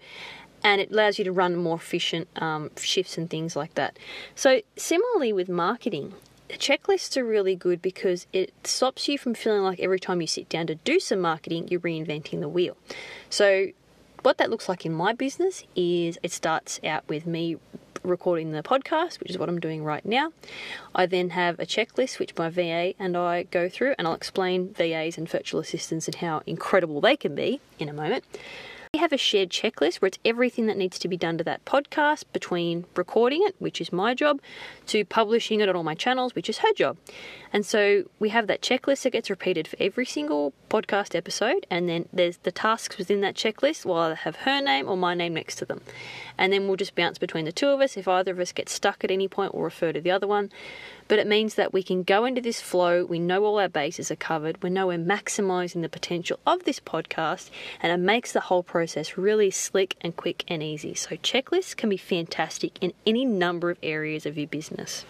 and 0.63 0.81
it 0.81 0.91
allows 0.93 1.19
you 1.19 1.25
to 1.25 1.33
run 1.33 1.57
more 1.57 1.77
efficient 1.77 2.29
um, 2.41 2.71
shifts 2.77 3.19
and 3.19 3.29
things 3.29 3.57
like 3.57 3.75
that. 3.75 3.99
So, 4.35 4.63
similarly 4.77 5.33
with 5.33 5.49
marketing, 5.49 6.15
checklists 6.51 7.17
are 7.17 7.25
really 7.25 7.57
good 7.57 7.83
because 7.83 8.27
it 8.33 8.53
stops 8.65 9.09
you 9.09 9.19
from 9.19 9.35
feeling 9.35 9.63
like 9.63 9.81
every 9.81 9.99
time 9.99 10.21
you 10.21 10.27
sit 10.27 10.49
down 10.49 10.67
to 10.69 10.75
do 10.77 11.01
some 11.01 11.21
marketing, 11.21 11.69
you're 11.69 11.81
reinventing 11.81 12.41
the 12.41 12.49
wheel. 12.49 12.77
So, 13.31 13.69
what 14.23 14.39
that 14.39 14.51
looks 14.51 14.69
like 14.69 14.87
in 14.87 14.93
my 14.93 15.13
business 15.13 15.65
is 15.75 16.19
it 16.23 16.31
starts 16.31 16.79
out 16.85 17.09
with 17.09 17.27
me 17.27 17.57
recording 18.05 18.53
the 18.53 18.63
podcast, 18.63 19.21
which 19.21 19.31
is 19.31 19.39
what 19.39 19.49
I'm 19.49 19.61
doing 19.61 19.85
right 19.85 20.05
now. 20.05 20.33
I 20.95 21.07
then 21.07 21.31
have 21.31 21.59
a 21.59 21.67
checklist 21.67 22.19
which 22.19 22.37
my 22.37 22.49
VA 22.49 22.95
and 22.99 23.17
I 23.17 23.45
go 23.45 23.69
through, 23.69 23.95
and 23.99 24.07
I'll 24.07 24.15
explain 24.15 24.75
VAs 24.75 25.19
and 25.19 25.29
virtual 25.29 25.61
assistants 25.61 26.07
and 26.07 26.17
how 26.17 26.43
incredible 26.47 27.01
they 27.01 27.17
can 27.17 27.35
be 27.35 27.61
in 27.79 27.89
a 27.89 27.93
moment. 27.93 28.25
We 28.95 29.01
have 29.01 29.15
a 29.15 29.17
shared 29.17 29.49
checklist 29.49 30.03
where 30.03 30.09
it's 30.09 30.19
everything 30.23 30.67
that 30.67 30.77
needs 30.77 30.99
to 30.99 31.09
be 31.09 31.17
done 31.17 31.39
to 31.39 31.45
that 31.45 31.65
podcast 31.65 32.25
between 32.35 32.85
recording 32.95 33.43
it, 33.43 33.57
which 33.59 33.81
is 33.81 33.91
my 33.91 34.13
job, 34.13 34.39
to 34.89 35.03
publishing 35.07 35.61
it 35.61 35.69
on 35.71 35.75
all 35.75 35.83
my 35.83 35.95
channels, 35.95 36.35
which 36.35 36.51
is 36.51 36.59
her 36.59 36.75
job. 36.75 36.99
And 37.55 37.65
so 37.65 38.05
we 38.19 38.29
have 38.29 38.49
that 38.49 38.61
checklist 38.61 39.05
that 39.05 39.15
gets 39.15 39.31
repeated 39.31 39.67
for 39.67 39.79
every 39.81 40.05
single 40.05 40.53
podcast 40.69 41.15
episode, 41.15 41.67
and 41.71 41.89
then 41.89 42.07
there's 42.13 42.37
the 42.37 42.53
tasks 42.53 42.99
within 42.99 43.23
that 43.23 43.35
checklist 43.35 43.87
will 43.87 43.97
either 43.97 44.15
have 44.15 44.37
her 44.37 44.61
name 44.61 44.87
or 44.87 44.97
my 44.99 45.15
name 45.15 45.33
next 45.33 45.57
to 45.57 45.65
them. 45.65 45.81
And 46.37 46.53
then 46.53 46.67
we'll 46.67 46.77
just 46.77 46.95
bounce 46.95 47.17
between 47.17 47.47
the 47.47 47.53
two 47.53 47.69
of 47.69 47.81
us. 47.81 47.97
If 47.97 48.07
either 48.07 48.33
of 48.33 48.41
us 48.41 48.53
gets 48.53 48.73
stuck 48.73 49.05
at 49.05 49.11
any 49.11 49.27
point, 49.27 49.55
we'll 49.55 49.65
refer 49.65 49.93
to 49.93 50.03
the 50.03 50.11
other 50.11 50.27
one. 50.27 50.51
But 51.09 51.19
it 51.19 51.27
means 51.27 51.55
that 51.55 51.73
we 51.73 51.83
can 51.83 52.03
go 52.03 52.25
into 52.25 52.41
this 52.41 52.61
flow, 52.61 53.05
we 53.05 53.19
know 53.19 53.45
all 53.45 53.59
our 53.59 53.69
bases 53.69 54.11
are 54.11 54.17
covered, 54.17 54.63
we 54.63 54.71
know 54.71 54.87
we're 54.87 54.99
maximizing 54.99 55.83
the 55.83 55.89
potential 55.89 56.39
of 56.47 56.65
this 56.65 56.81
podcast, 56.81 57.51
and 57.81 57.93
it 57.93 58.05
makes 58.05 58.33
the 58.33 58.41
whole 58.41 58.63
process 58.63 59.19
really 59.19 59.51
slick 59.51 59.97
and 60.01 60.17
quick 60.17 60.45
and 60.49 60.63
easy. 60.63 60.95
So, 60.95 61.17
checklists 61.17 61.77
can 61.77 61.89
be 61.89 61.97
fantastic 61.97 62.83
in 62.83 62.93
any 63.07 63.25
number 63.25 63.71
of 63.71 63.79
areas 63.83 64.27
of 64.27 64.39
your 64.39 64.49
business 64.49 65.05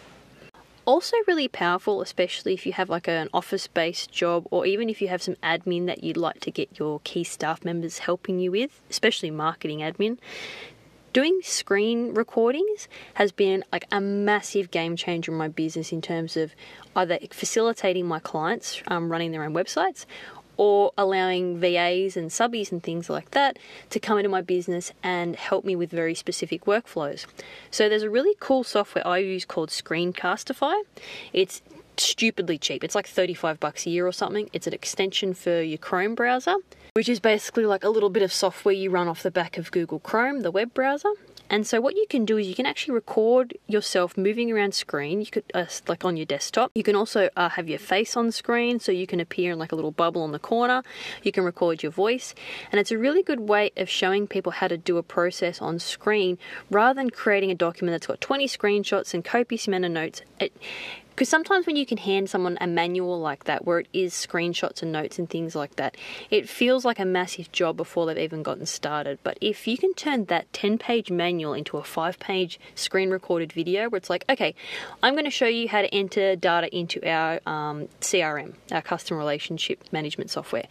also 0.84 1.16
really 1.28 1.46
powerful 1.46 2.02
especially 2.02 2.54
if 2.54 2.66
you 2.66 2.72
have 2.72 2.90
like 2.90 3.06
an 3.06 3.28
office 3.32 3.66
based 3.68 4.10
job 4.10 4.46
or 4.50 4.66
even 4.66 4.88
if 4.90 5.00
you 5.00 5.08
have 5.08 5.22
some 5.22 5.36
admin 5.36 5.86
that 5.86 6.02
you'd 6.02 6.16
like 6.16 6.40
to 6.40 6.50
get 6.50 6.68
your 6.78 7.00
key 7.04 7.22
staff 7.22 7.64
members 7.64 7.98
helping 7.98 8.40
you 8.40 8.50
with 8.50 8.80
especially 8.90 9.30
marketing 9.30 9.78
admin 9.78 10.18
doing 11.12 11.40
screen 11.42 12.14
recordings 12.14 12.88
has 13.14 13.32
been 13.32 13.64
like 13.72 13.86
a 13.92 14.00
massive 14.00 14.70
game 14.70 14.96
changer 14.96 15.32
in 15.32 15.38
my 15.38 15.48
business 15.48 15.92
in 15.92 16.00
terms 16.00 16.36
of 16.36 16.54
either 16.96 17.18
facilitating 17.30 18.06
my 18.06 18.18
clients 18.18 18.82
um, 18.86 19.10
running 19.10 19.32
their 19.32 19.44
own 19.44 19.52
websites 19.52 20.06
or 20.56 20.92
allowing 20.98 21.58
VAs 21.58 22.16
and 22.16 22.30
subbies 22.30 22.70
and 22.70 22.82
things 22.82 23.08
like 23.08 23.30
that 23.30 23.58
to 23.90 23.98
come 23.98 24.18
into 24.18 24.28
my 24.28 24.42
business 24.42 24.92
and 25.02 25.34
help 25.36 25.64
me 25.64 25.74
with 25.74 25.90
very 25.90 26.14
specific 26.14 26.64
workflows. 26.66 27.26
So 27.70 27.88
there's 27.88 28.02
a 28.02 28.10
really 28.10 28.36
cool 28.38 28.62
software 28.62 29.06
I 29.06 29.18
use 29.18 29.44
called 29.44 29.70
Screencastify. 29.70 30.82
It's 31.32 31.62
stupidly 31.96 32.58
cheap. 32.58 32.84
It's 32.84 32.94
like 32.94 33.06
35 33.06 33.60
bucks 33.60 33.86
a 33.86 33.90
year 33.90 34.06
or 34.06 34.12
something. 34.12 34.48
It's 34.52 34.66
an 34.66 34.72
extension 34.72 35.34
for 35.34 35.60
your 35.60 35.78
Chrome 35.78 36.14
browser, 36.14 36.56
which 36.94 37.08
is 37.08 37.20
basically 37.20 37.66
like 37.66 37.84
a 37.84 37.88
little 37.88 38.10
bit 38.10 38.22
of 38.22 38.32
software 38.32 38.74
you 38.74 38.90
run 38.90 39.08
off 39.08 39.22
the 39.22 39.30
back 39.30 39.58
of 39.58 39.70
Google 39.70 39.98
Chrome, 39.98 40.40
the 40.40 40.50
web 40.50 40.74
browser. 40.74 41.10
And 41.52 41.66
so 41.66 41.82
what 41.82 41.96
you 41.96 42.06
can 42.08 42.24
do 42.24 42.38
is 42.38 42.46
you 42.46 42.54
can 42.54 42.64
actually 42.64 42.94
record 42.94 43.58
yourself 43.66 44.16
moving 44.16 44.50
around 44.50 44.72
screen. 44.72 45.20
You 45.20 45.26
could 45.26 45.44
uh, 45.52 45.66
like 45.86 46.02
on 46.02 46.16
your 46.16 46.24
desktop. 46.24 46.70
You 46.74 46.82
can 46.82 46.96
also 46.96 47.28
uh, 47.36 47.50
have 47.50 47.68
your 47.68 47.78
face 47.78 48.16
on 48.16 48.32
screen, 48.32 48.80
so 48.80 48.90
you 48.90 49.06
can 49.06 49.20
appear 49.20 49.52
in 49.52 49.58
like 49.58 49.70
a 49.70 49.76
little 49.76 49.90
bubble 49.90 50.22
on 50.22 50.32
the 50.32 50.38
corner. 50.38 50.82
You 51.22 51.30
can 51.30 51.44
record 51.44 51.82
your 51.82 51.92
voice, 51.92 52.34
and 52.72 52.80
it's 52.80 52.90
a 52.90 52.96
really 52.96 53.22
good 53.22 53.40
way 53.50 53.70
of 53.76 53.90
showing 53.90 54.26
people 54.26 54.52
how 54.52 54.68
to 54.68 54.78
do 54.78 54.96
a 54.96 55.02
process 55.02 55.60
on 55.60 55.78
screen 55.78 56.38
rather 56.70 56.98
than 56.98 57.10
creating 57.10 57.50
a 57.50 57.54
document 57.54 57.92
that's 57.92 58.06
got 58.06 58.22
20 58.22 58.48
screenshots 58.48 59.12
and 59.12 59.22
copious 59.22 59.68
amount 59.68 59.84
of 59.84 59.90
notes. 59.90 60.22
It, 60.40 60.56
because 61.14 61.28
sometimes 61.28 61.66
when 61.66 61.76
you 61.76 61.86
can 61.86 61.98
hand 61.98 62.30
someone 62.30 62.58
a 62.60 62.66
manual 62.66 63.20
like 63.20 63.44
that, 63.44 63.64
where 63.64 63.80
it 63.80 63.88
is 63.92 64.14
screenshots 64.14 64.82
and 64.82 64.92
notes 64.92 65.18
and 65.18 65.28
things 65.28 65.54
like 65.54 65.76
that, 65.76 65.96
it 66.30 66.48
feels 66.48 66.84
like 66.84 66.98
a 66.98 67.04
massive 67.04 67.52
job 67.52 67.76
before 67.76 68.06
they've 68.06 68.18
even 68.18 68.42
gotten 68.42 68.66
started. 68.66 69.18
But 69.22 69.38
if 69.40 69.66
you 69.68 69.76
can 69.76 69.94
turn 69.94 70.26
that 70.26 70.52
10 70.52 70.78
page 70.78 71.10
manual 71.10 71.52
into 71.52 71.76
a 71.76 71.84
5 71.84 72.18
page 72.18 72.58
screen 72.74 73.10
recorded 73.10 73.52
video 73.52 73.88
where 73.88 73.98
it's 73.98 74.10
like, 74.10 74.24
okay, 74.28 74.54
I'm 75.02 75.14
going 75.14 75.24
to 75.24 75.30
show 75.30 75.46
you 75.46 75.68
how 75.68 75.82
to 75.82 75.94
enter 75.94 76.34
data 76.36 76.74
into 76.74 77.06
our 77.08 77.40
um, 77.46 77.88
CRM, 78.00 78.54
our 78.70 78.82
customer 78.82 79.18
relationship 79.18 79.84
management 79.92 80.30
software, 80.30 80.66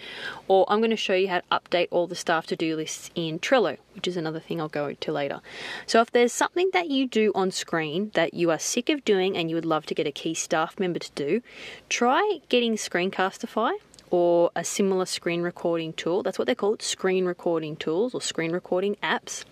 or 0.48 0.66
I'm 0.68 0.80
going 0.80 0.92
to 0.92 0.98
show 0.98 1.14
you 1.14 1.28
how 1.28 1.40
to 1.40 1.46
update 1.52 1.88
all 1.92 2.08
the 2.08 2.16
staff 2.16 2.48
to 2.48 2.56
do 2.56 2.76
lists 2.76 3.12
in 3.16 3.40
Trello, 3.40 3.78
which 3.94 4.08
is 4.08 4.18
another 4.18 4.40
thing 4.40 4.60
I'll 4.60 4.70
go 4.70 4.94
to 4.94 5.12
later. 5.12 5.42
So 5.86 6.02
if 6.02 6.12
there's 6.12 6.34
something 6.34 6.70
that 6.74 6.90
you 6.90 7.08
do 7.08 7.32
on 7.36 7.52
screen 7.52 8.12
that 8.14 8.34
you 8.34 8.52
are 8.52 8.60
sick 8.60 8.90
of 8.90 9.06
doing 9.06 9.38
and 9.38 9.50
you 9.50 9.56
would 9.56 9.66
love 9.66 9.86
to 9.88 9.96
get 9.96 10.08
a 10.08 10.12
key 10.12 10.31
staff 10.34 10.80
member 10.80 11.00
to 11.00 11.12
do, 11.16 11.42
try 11.90 12.40
getting 12.50 12.76
Screencastify 12.76 13.74
or 14.12 14.52
a 14.56 14.64
similar 14.64 15.06
screen 15.06 15.42
recording 15.42 15.94
tool. 15.94 16.22
That's 16.22 16.38
what 16.38 16.46
they're 16.46 16.56
called 16.56 16.82
screen 16.82 17.26
recording 17.26 17.78
tools 17.78 18.14
or 18.14 18.22
screen 18.22 18.52
recording 18.52 18.98
apps. 19.02 19.46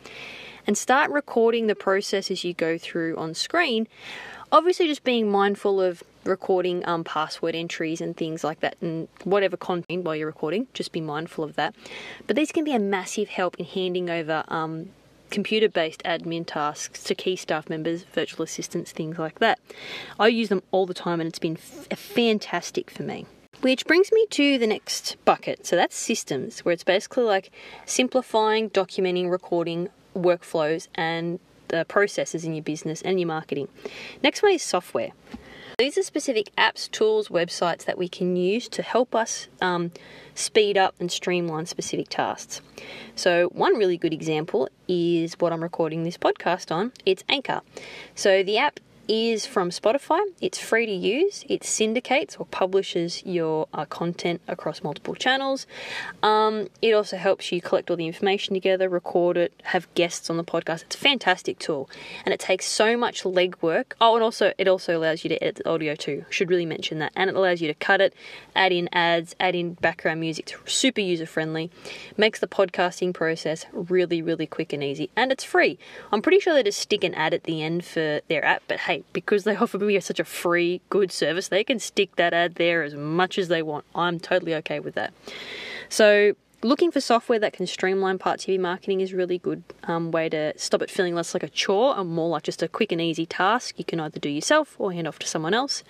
And 0.68 0.78
start 0.78 1.10
recording 1.10 1.68
the 1.68 1.76
processes 1.76 2.44
you 2.44 2.54
go 2.54 2.78
through 2.78 3.16
on 3.18 3.34
screen. 3.34 3.88
Obviously, 4.52 4.88
just 4.88 5.04
being 5.04 5.32
mindful 5.32 5.82
of 5.82 6.04
recording 6.26 6.86
um, 6.88 7.04
password 7.04 7.56
entries 7.56 8.02
and 8.02 8.16
things 8.16 8.44
like 8.44 8.60
that, 8.60 8.76
and 8.82 9.08
whatever 9.24 9.58
content 9.58 10.04
while 10.04 10.16
you're 10.16 10.28
recording, 10.28 10.68
just 10.74 10.92
be 10.92 11.02
mindful 11.02 11.44
of 11.44 11.56
that. 11.56 11.74
But 12.28 12.36
these 12.36 12.52
can 12.52 12.64
be 12.64 12.74
a 12.74 12.80
massive 12.80 13.30
help 13.30 13.56
in 13.58 13.66
handing 13.66 14.10
over 14.10 14.44
um, 14.48 14.90
computer 15.30 15.70
based 15.70 16.02
admin 16.04 16.46
tasks 16.46 17.04
to 17.06 17.16
key 17.16 17.36
staff 17.36 17.70
members, 17.70 18.04
virtual 18.04 18.44
assistants, 18.44 18.92
things 18.92 19.18
like 19.18 19.40
that. 19.40 19.60
I 20.20 20.28
use 20.28 20.50
them 20.50 20.64
all 20.72 20.86
the 20.86 20.94
time 20.94 21.20
and 21.20 21.28
it's 21.28 21.40
been 21.40 21.58
f- 21.58 21.98
fantastic 21.98 22.90
for 22.92 23.04
me. 23.04 23.26
Which 23.62 23.86
brings 23.86 24.12
me 24.12 24.26
to 24.32 24.58
the 24.58 24.68
next 24.68 25.18
bucket. 25.26 25.66
So 25.66 25.76
that's 25.76 25.96
systems, 25.96 26.60
where 26.60 26.72
it's 26.72 26.84
basically 26.84 27.24
like 27.24 27.52
simplifying, 27.86 28.70
documenting, 28.70 29.30
recording 29.30 29.90
workflows 30.16 30.88
and 30.96 31.40
the 31.68 31.86
processes 31.86 32.46
in 32.46 32.54
your 32.54 32.64
business 32.64 33.02
and 33.02 33.20
your 33.20 33.28
marketing. 33.28 33.68
Next 34.24 34.42
one 34.42 34.54
is 34.54 34.64
software. 34.64 35.12
These 35.80 35.98
are 35.98 36.04
specific 36.04 36.54
apps, 36.58 36.92
tools, 36.92 37.30
websites 37.30 37.86
that 37.86 37.98
we 37.98 38.10
can 38.10 38.36
use 38.36 38.68
to 38.68 38.82
help 38.82 39.16
us 39.16 39.48
um, 39.62 39.94
speed 40.36 40.78
up 40.78 40.94
and 41.00 41.10
streamline 41.10 41.68
specific 41.68 42.10
tasks. 42.10 42.60
So, 43.16 43.48
one 43.54 43.78
really 43.78 43.96
good 43.96 44.12
example 44.12 44.68
is 44.90 45.36
what 45.40 45.54
I'm 45.54 45.64
recording 45.64 46.04
this 46.04 46.18
podcast 46.18 46.70
on. 46.70 46.92
It's 47.06 47.24
Anchor. 47.30 47.62
So, 48.14 48.44
the 48.44 48.58
app 48.58 48.82
is 49.10 49.48
from 49.48 49.72
Spotify. 49.72 50.22
It's 50.40 50.60
free 50.60 50.86
to 50.86 50.92
use. 50.92 51.44
It 51.50 51.64
syndicates 51.64 52.38
or 52.38 52.46
publishes 52.46 53.24
your 53.26 53.68
uh, 53.74 53.86
content 53.86 54.40
across 54.48 54.84
multiple 54.84 55.16
channels. 55.16 55.66
Um, 56.22 56.68
it 56.80 56.94
also 56.94 57.18
helps 57.18 57.52
you 57.52 57.60
collect 57.60 57.90
all 57.90 57.98
the 57.98 58.06
information 58.06 58.54
together, 58.54 58.88
record 58.88 59.36
it, 59.36 59.52
have 59.64 59.92
guests 59.96 60.30
on 60.30 60.38
the 60.38 60.44
podcast. 60.44 60.84
It's 60.84 60.96
a 60.96 61.00
fantastic 61.00 61.58
tool, 61.58 61.90
and 62.24 62.34
it 62.34 62.40
takes 62.40 62.68
so 62.68 62.96
much 62.96 63.24
legwork. 63.24 63.94
Oh, 64.00 64.14
and 64.14 64.24
also 64.24 64.54
it 64.60 64.68
also 64.68 64.96
allows 64.96 65.24
you 65.24 65.30
to 65.30 65.44
edit 65.44 65.64
the 65.64 65.70
audio 65.70 65.96
too. 65.96 66.26
Should 66.30 66.52
really 66.52 66.68
mention 66.68 67.00
that, 67.00 67.12
and 67.16 67.32
it 67.32 67.36
allows 67.36 67.62
you 67.62 67.68
to 67.68 67.74
cut 67.74 68.02
it, 68.02 68.14
add 68.56 68.72
in 68.72 68.90
ads, 68.94 69.36
add 69.40 69.56
in 69.56 69.74
background 69.74 70.20
music. 70.20 70.52
It's 70.52 70.72
super 70.72 71.02
user 71.02 71.26
friendly. 71.26 71.72
Makes 72.16 72.42
the 72.42 72.48
podcasting 72.48 73.16
process 73.16 73.66
really, 73.74 74.22
really 74.22 74.46
quick 74.46 74.72
and 74.72 74.84
easy, 74.84 75.10
and 75.16 75.32
it's 75.32 75.44
free. 75.44 75.80
I'm 76.12 76.22
pretty 76.22 76.40
sure 76.40 76.54
they 76.54 76.62
just 76.62 76.80
stick 76.80 77.04
an 77.04 77.16
ad 77.16 77.34
at 77.34 77.46
the 77.46 77.64
end 77.64 77.84
for 77.84 78.22
their 78.28 78.46
app, 78.46 78.62
but 78.68 78.82
hey 78.82 78.99
because 79.14 79.44
they 79.44 79.56
offer 79.56 79.78
me 79.78 80.00
such 80.00 80.20
a 80.20 80.26
free, 80.26 80.82
good 80.90 81.12
service, 81.12 81.48
they 81.48 81.64
can 81.64 81.80
stick 81.80 82.16
that 82.16 82.34
ad 82.34 82.56
there 82.56 82.84
as 82.84 82.96
much 82.96 83.38
as 83.38 83.48
they 83.48 83.62
want. 83.62 83.86
I'm 83.96 84.20
totally 84.20 84.56
okay 84.56 84.80
with 84.80 84.96
that. 84.96 85.14
So, 85.90 86.36
looking 86.62 86.92
for 86.92 87.00
software 87.00 87.40
that 87.40 87.54
can 87.54 87.66
streamline 87.66 88.18
part 88.18 88.42
TV 88.42 88.60
marketing 88.60 89.00
is 89.02 89.14
really 89.14 89.38
good 89.38 89.64
um, 89.86 90.12
way 90.12 90.28
to 90.28 90.54
stop 90.58 90.82
it 90.82 90.90
feeling 90.90 91.16
less 91.16 91.34
like 91.34 91.44
a 91.44 91.50
chore 91.50 91.98
and 91.98 92.10
more 92.10 92.30
like 92.30 92.44
just 92.44 92.62
a 92.62 92.68
quick 92.68 92.92
and 92.92 93.00
easy 93.00 93.26
task 93.26 93.80
you 93.80 93.86
can 93.86 93.98
either 94.00 94.20
do 94.20 94.28
yourself 94.30 94.76
or 94.78 94.92
hand 94.92 95.08
off 95.08 95.18
to 95.20 95.28
someone 95.28 95.54
else. 95.54 95.84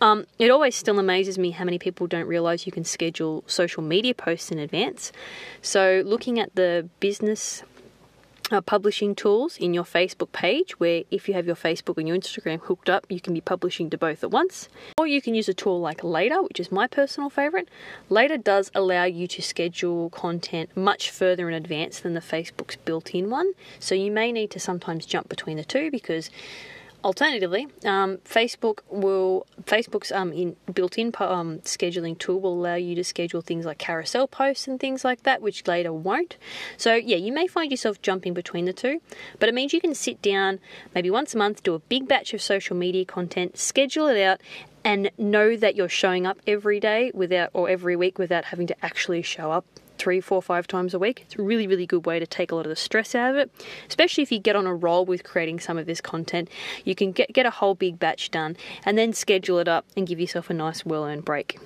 Um, 0.00 0.26
it 0.38 0.50
always 0.50 0.76
still 0.76 0.98
amazes 0.98 1.38
me 1.38 1.52
how 1.52 1.64
many 1.64 1.78
people 1.78 2.06
don't 2.06 2.26
realize 2.26 2.66
you 2.66 2.72
can 2.72 2.84
schedule 2.84 3.44
social 3.46 3.82
media 3.82 4.14
posts 4.14 4.50
in 4.50 4.58
advance. 4.58 5.10
So, 5.62 6.02
looking 6.04 6.38
at 6.38 6.54
the 6.54 6.88
business 7.00 7.62
uh, 8.50 8.60
publishing 8.60 9.14
tools 9.14 9.56
in 9.56 9.72
your 9.72 9.84
Facebook 9.84 10.32
page, 10.32 10.78
where 10.78 11.04
if 11.10 11.28
you 11.28 11.34
have 11.34 11.46
your 11.46 11.56
Facebook 11.56 11.96
and 11.96 12.06
your 12.06 12.16
Instagram 12.16 12.60
hooked 12.60 12.90
up, 12.90 13.06
you 13.08 13.20
can 13.20 13.34
be 13.34 13.40
publishing 13.40 13.88
to 13.90 13.98
both 13.98 14.22
at 14.22 14.30
once. 14.30 14.68
Or 14.98 15.06
you 15.06 15.22
can 15.22 15.34
use 15.34 15.48
a 15.48 15.54
tool 15.54 15.80
like 15.80 16.04
Later, 16.04 16.42
which 16.42 16.60
is 16.60 16.70
my 16.70 16.86
personal 16.86 17.30
favorite. 17.30 17.68
Later 18.08 18.36
does 18.36 18.70
allow 18.74 19.04
you 19.04 19.26
to 19.28 19.42
schedule 19.42 20.10
content 20.10 20.76
much 20.76 21.10
further 21.10 21.48
in 21.48 21.54
advance 21.54 22.00
than 22.00 22.14
the 22.14 22.20
Facebook's 22.20 22.76
built 22.76 23.14
in 23.14 23.30
one, 23.30 23.52
so 23.78 23.94
you 23.94 24.10
may 24.10 24.30
need 24.32 24.50
to 24.50 24.60
sometimes 24.60 25.06
jump 25.06 25.28
between 25.28 25.56
the 25.56 25.64
two 25.64 25.90
because 25.90 26.30
Alternatively, 27.04 27.68
um, 27.84 28.16
Facebook 28.24 28.78
will 28.88 29.46
Facebook's 29.64 30.10
um, 30.10 30.32
in, 30.32 30.56
built-in 30.72 31.08
um, 31.18 31.58
scheduling 31.58 32.18
tool 32.18 32.40
will 32.40 32.54
allow 32.54 32.76
you 32.76 32.94
to 32.94 33.04
schedule 33.04 33.42
things 33.42 33.66
like 33.66 33.76
carousel 33.76 34.26
posts 34.26 34.66
and 34.66 34.80
things 34.80 35.04
like 35.04 35.22
that, 35.24 35.42
which 35.42 35.66
later 35.68 35.92
won't. 35.92 36.38
So 36.78 36.94
yeah, 36.94 37.18
you 37.18 37.30
may 37.30 37.46
find 37.46 37.70
yourself 37.70 38.00
jumping 38.00 38.32
between 38.32 38.64
the 38.64 38.72
two, 38.72 39.02
but 39.38 39.50
it 39.50 39.54
means 39.54 39.74
you 39.74 39.82
can 39.82 39.94
sit 39.94 40.22
down 40.22 40.60
maybe 40.94 41.10
once 41.10 41.34
a 41.34 41.38
month, 41.38 41.62
do 41.62 41.74
a 41.74 41.78
big 41.78 42.08
batch 42.08 42.32
of 42.32 42.40
social 42.40 42.74
media 42.74 43.04
content, 43.04 43.58
schedule 43.58 44.06
it 44.06 44.22
out, 44.22 44.40
and 44.82 45.10
know 45.18 45.56
that 45.56 45.76
you're 45.76 45.90
showing 45.90 46.26
up 46.26 46.38
every 46.46 46.80
day 46.80 47.10
without 47.12 47.50
or 47.52 47.68
every 47.68 47.96
week 47.96 48.18
without 48.18 48.46
having 48.46 48.66
to 48.66 48.84
actually 48.84 49.20
show 49.20 49.50
up 49.50 49.66
three, 49.98 50.20
four, 50.20 50.42
five 50.42 50.66
times 50.66 50.94
a 50.94 50.98
week. 50.98 51.22
It's 51.22 51.36
a 51.36 51.42
really, 51.42 51.66
really 51.66 51.86
good 51.86 52.06
way 52.06 52.18
to 52.18 52.26
take 52.26 52.52
a 52.52 52.54
lot 52.54 52.66
of 52.66 52.70
the 52.70 52.76
stress 52.76 53.14
out 53.14 53.30
of 53.30 53.36
it, 53.36 53.50
especially 53.88 54.22
if 54.22 54.32
you 54.32 54.38
get 54.38 54.56
on 54.56 54.66
a 54.66 54.74
roll 54.74 55.04
with 55.04 55.24
creating 55.24 55.60
some 55.60 55.78
of 55.78 55.86
this 55.86 56.00
content. 56.00 56.48
You 56.84 56.94
can 56.94 57.12
get, 57.12 57.32
get 57.32 57.46
a 57.46 57.50
whole 57.50 57.74
big 57.74 57.98
batch 57.98 58.30
done 58.30 58.56
and 58.84 58.98
then 58.98 59.12
schedule 59.12 59.58
it 59.58 59.68
up 59.68 59.86
and 59.96 60.06
give 60.06 60.20
yourself 60.20 60.50
a 60.50 60.54
nice, 60.54 60.84
well 60.84 61.04
earned 61.04 61.24
break. 61.24 61.58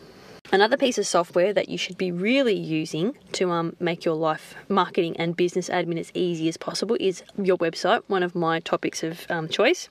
Another 0.51 0.79
piece 0.79 0.97
of 0.97 1.07
software 1.07 1.53
that 1.53 1.69
you 1.69 1.77
should 1.77 1.99
be 1.99 2.11
really 2.11 2.57
using 2.57 3.15
to 3.33 3.51
um, 3.51 3.77
make 3.79 4.07
your 4.07 4.15
life 4.15 4.55
marketing 4.71 5.15
and 5.19 5.37
business 5.37 5.69
admin 5.69 5.99
as 5.99 6.11
easy 6.15 6.49
as 6.49 6.57
possible 6.57 6.97
is 6.99 7.23
your 7.37 7.59
website, 7.59 8.03
one 8.07 8.23
of 8.23 8.35
my 8.35 8.59
topics 8.61 9.03
of 9.03 9.27
um, 9.29 9.47
choice. 9.49 9.91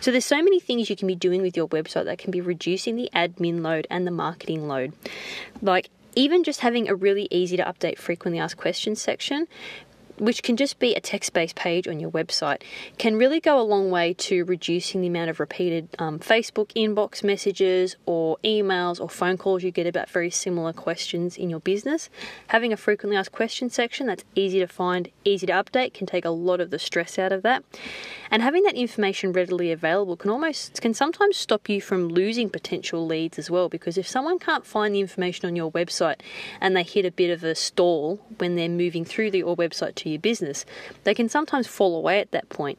So, 0.00 0.10
there's 0.10 0.26
so 0.26 0.42
many 0.42 0.60
things 0.60 0.90
you 0.90 0.96
can 0.96 1.08
be 1.08 1.14
doing 1.14 1.40
with 1.40 1.56
your 1.56 1.66
website 1.68 2.04
that 2.04 2.18
can 2.18 2.30
be 2.30 2.42
reducing 2.42 2.96
the 2.96 3.08
admin 3.14 3.62
load 3.62 3.86
and 3.88 4.06
the 4.06 4.10
marketing 4.10 4.68
load. 4.68 4.92
Like, 5.62 5.88
even 6.16 6.42
just 6.42 6.60
having 6.60 6.88
a 6.88 6.94
really 6.94 7.28
easy 7.30 7.56
to 7.56 7.62
update 7.62 7.98
frequently 7.98 8.40
asked 8.40 8.56
questions 8.56 9.00
section 9.00 9.46
which 10.18 10.42
can 10.42 10.56
just 10.56 10.78
be 10.78 10.94
a 10.94 11.00
text 11.00 11.32
based 11.32 11.56
page 11.56 11.86
on 11.88 12.00
your 12.00 12.10
website, 12.10 12.62
can 12.98 13.16
really 13.16 13.40
go 13.40 13.60
a 13.60 13.62
long 13.62 13.90
way 13.90 14.14
to 14.14 14.44
reducing 14.44 15.00
the 15.00 15.06
amount 15.06 15.30
of 15.30 15.40
repeated 15.40 15.88
um, 15.98 16.18
Facebook 16.18 16.68
inbox 16.74 17.22
messages 17.22 17.96
or 18.06 18.36
emails 18.44 19.00
or 19.00 19.08
phone 19.08 19.36
calls 19.36 19.62
you 19.62 19.70
get 19.70 19.86
about 19.86 20.08
very 20.08 20.30
similar 20.30 20.72
questions 20.72 21.36
in 21.36 21.50
your 21.50 21.60
business. 21.60 22.08
Having 22.48 22.72
a 22.72 22.76
frequently 22.76 23.16
asked 23.16 23.32
questions 23.32 23.74
section 23.74 24.06
that's 24.06 24.24
easy 24.34 24.58
to 24.58 24.66
find, 24.66 25.10
easy 25.24 25.46
to 25.46 25.52
update 25.52 25.94
can 25.94 26.06
take 26.06 26.24
a 26.24 26.30
lot 26.30 26.60
of 26.60 26.70
the 26.70 26.78
stress 26.78 27.18
out 27.18 27.32
of 27.32 27.42
that. 27.42 27.64
And 28.30 28.42
having 28.42 28.62
that 28.64 28.74
information 28.74 29.32
readily 29.32 29.70
available 29.72 30.16
can 30.16 30.30
almost 30.30 30.80
can 30.80 30.94
sometimes 30.94 31.36
stop 31.36 31.68
you 31.68 31.80
from 31.80 32.08
losing 32.08 32.50
potential 32.50 33.06
leads 33.06 33.38
as 33.38 33.50
well 33.50 33.68
because 33.68 33.96
if 33.96 34.08
someone 34.08 34.38
can't 34.38 34.66
find 34.66 34.94
the 34.94 35.00
information 35.00 35.46
on 35.46 35.56
your 35.56 35.70
website 35.72 36.20
and 36.60 36.76
they 36.76 36.82
hit 36.82 37.04
a 37.04 37.10
bit 37.10 37.30
of 37.30 37.44
a 37.44 37.54
stall 37.54 38.20
when 38.38 38.56
they're 38.56 38.68
moving 38.68 39.04
through 39.04 39.30
the, 39.30 39.38
your 39.38 39.56
website 39.56 39.94
to 39.94 40.05
your 40.10 40.20
business, 40.20 40.64
they 41.04 41.14
can 41.14 41.28
sometimes 41.28 41.66
fall 41.66 41.96
away 41.96 42.20
at 42.20 42.30
that 42.32 42.48
point. 42.48 42.78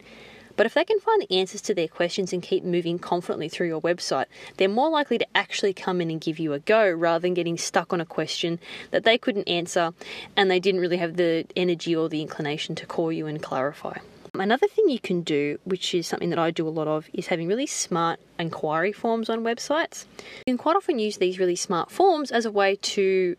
But 0.57 0.65
if 0.65 0.74
they 0.74 0.84
can 0.84 1.00
find 1.00 1.22
the 1.22 1.31
answers 1.31 1.62
to 1.62 1.75
their 1.75 1.88
questions 1.88 2.34
and 2.34 2.41
keep 2.41 2.63
moving 2.63 2.98
confidently 2.98 3.48
through 3.48 3.67
your 3.67 3.81
website, 3.81 4.25
they're 4.57 4.67
more 4.67 4.89
likely 4.89 5.19
to 5.19 5.27
actually 5.36 5.74
come 5.74 6.01
in 6.01 6.10
and 6.10 6.19
give 6.19 6.39
you 6.39 6.53
a 6.53 6.60
go 6.60 6.89
rather 6.89 7.22
than 7.22 7.36
getting 7.36 7.60
stuck 7.60 7.93
on 7.93 8.01
a 8.01 8.05
question 8.05 8.60
that 8.89 9.03
they 9.03 9.19
couldn't 9.19 9.48
answer 9.48 9.93
and 10.36 10.50
they 10.50 10.60
didn't 10.60 10.81
really 10.81 10.98
have 10.98 11.15
the 11.15 11.46
energy 11.55 11.96
or 11.96 12.10
the 12.10 12.24
inclination 12.24 12.74
to 12.74 12.88
call 12.88 13.12
you 13.12 13.27
and 13.27 13.43
clarify. 13.43 13.98
Another 14.34 14.67
thing 14.67 14.89
you 14.89 15.00
can 15.00 15.22
do, 15.22 15.60
which 15.63 15.96
is 15.96 16.05
something 16.05 16.29
that 16.29 16.39
I 16.39 16.51
do 16.51 16.67
a 16.67 16.69
lot 16.69 16.88
of, 16.88 17.07
is 17.13 17.27
having 17.27 17.48
really 17.48 17.65
smart 17.65 18.19
inquiry 18.38 18.91
forms 18.91 19.29
on 19.29 19.43
websites. 19.43 20.05
You 20.46 20.53
can 20.53 20.57
quite 20.57 20.75
often 20.75 21.00
use 21.00 21.17
these 21.17 21.39
really 21.39 21.55
smart 21.55 21.91
forms 21.91 22.31
as 22.31 22.46
a 22.46 22.51
way 22.51 22.75
to 22.75 23.36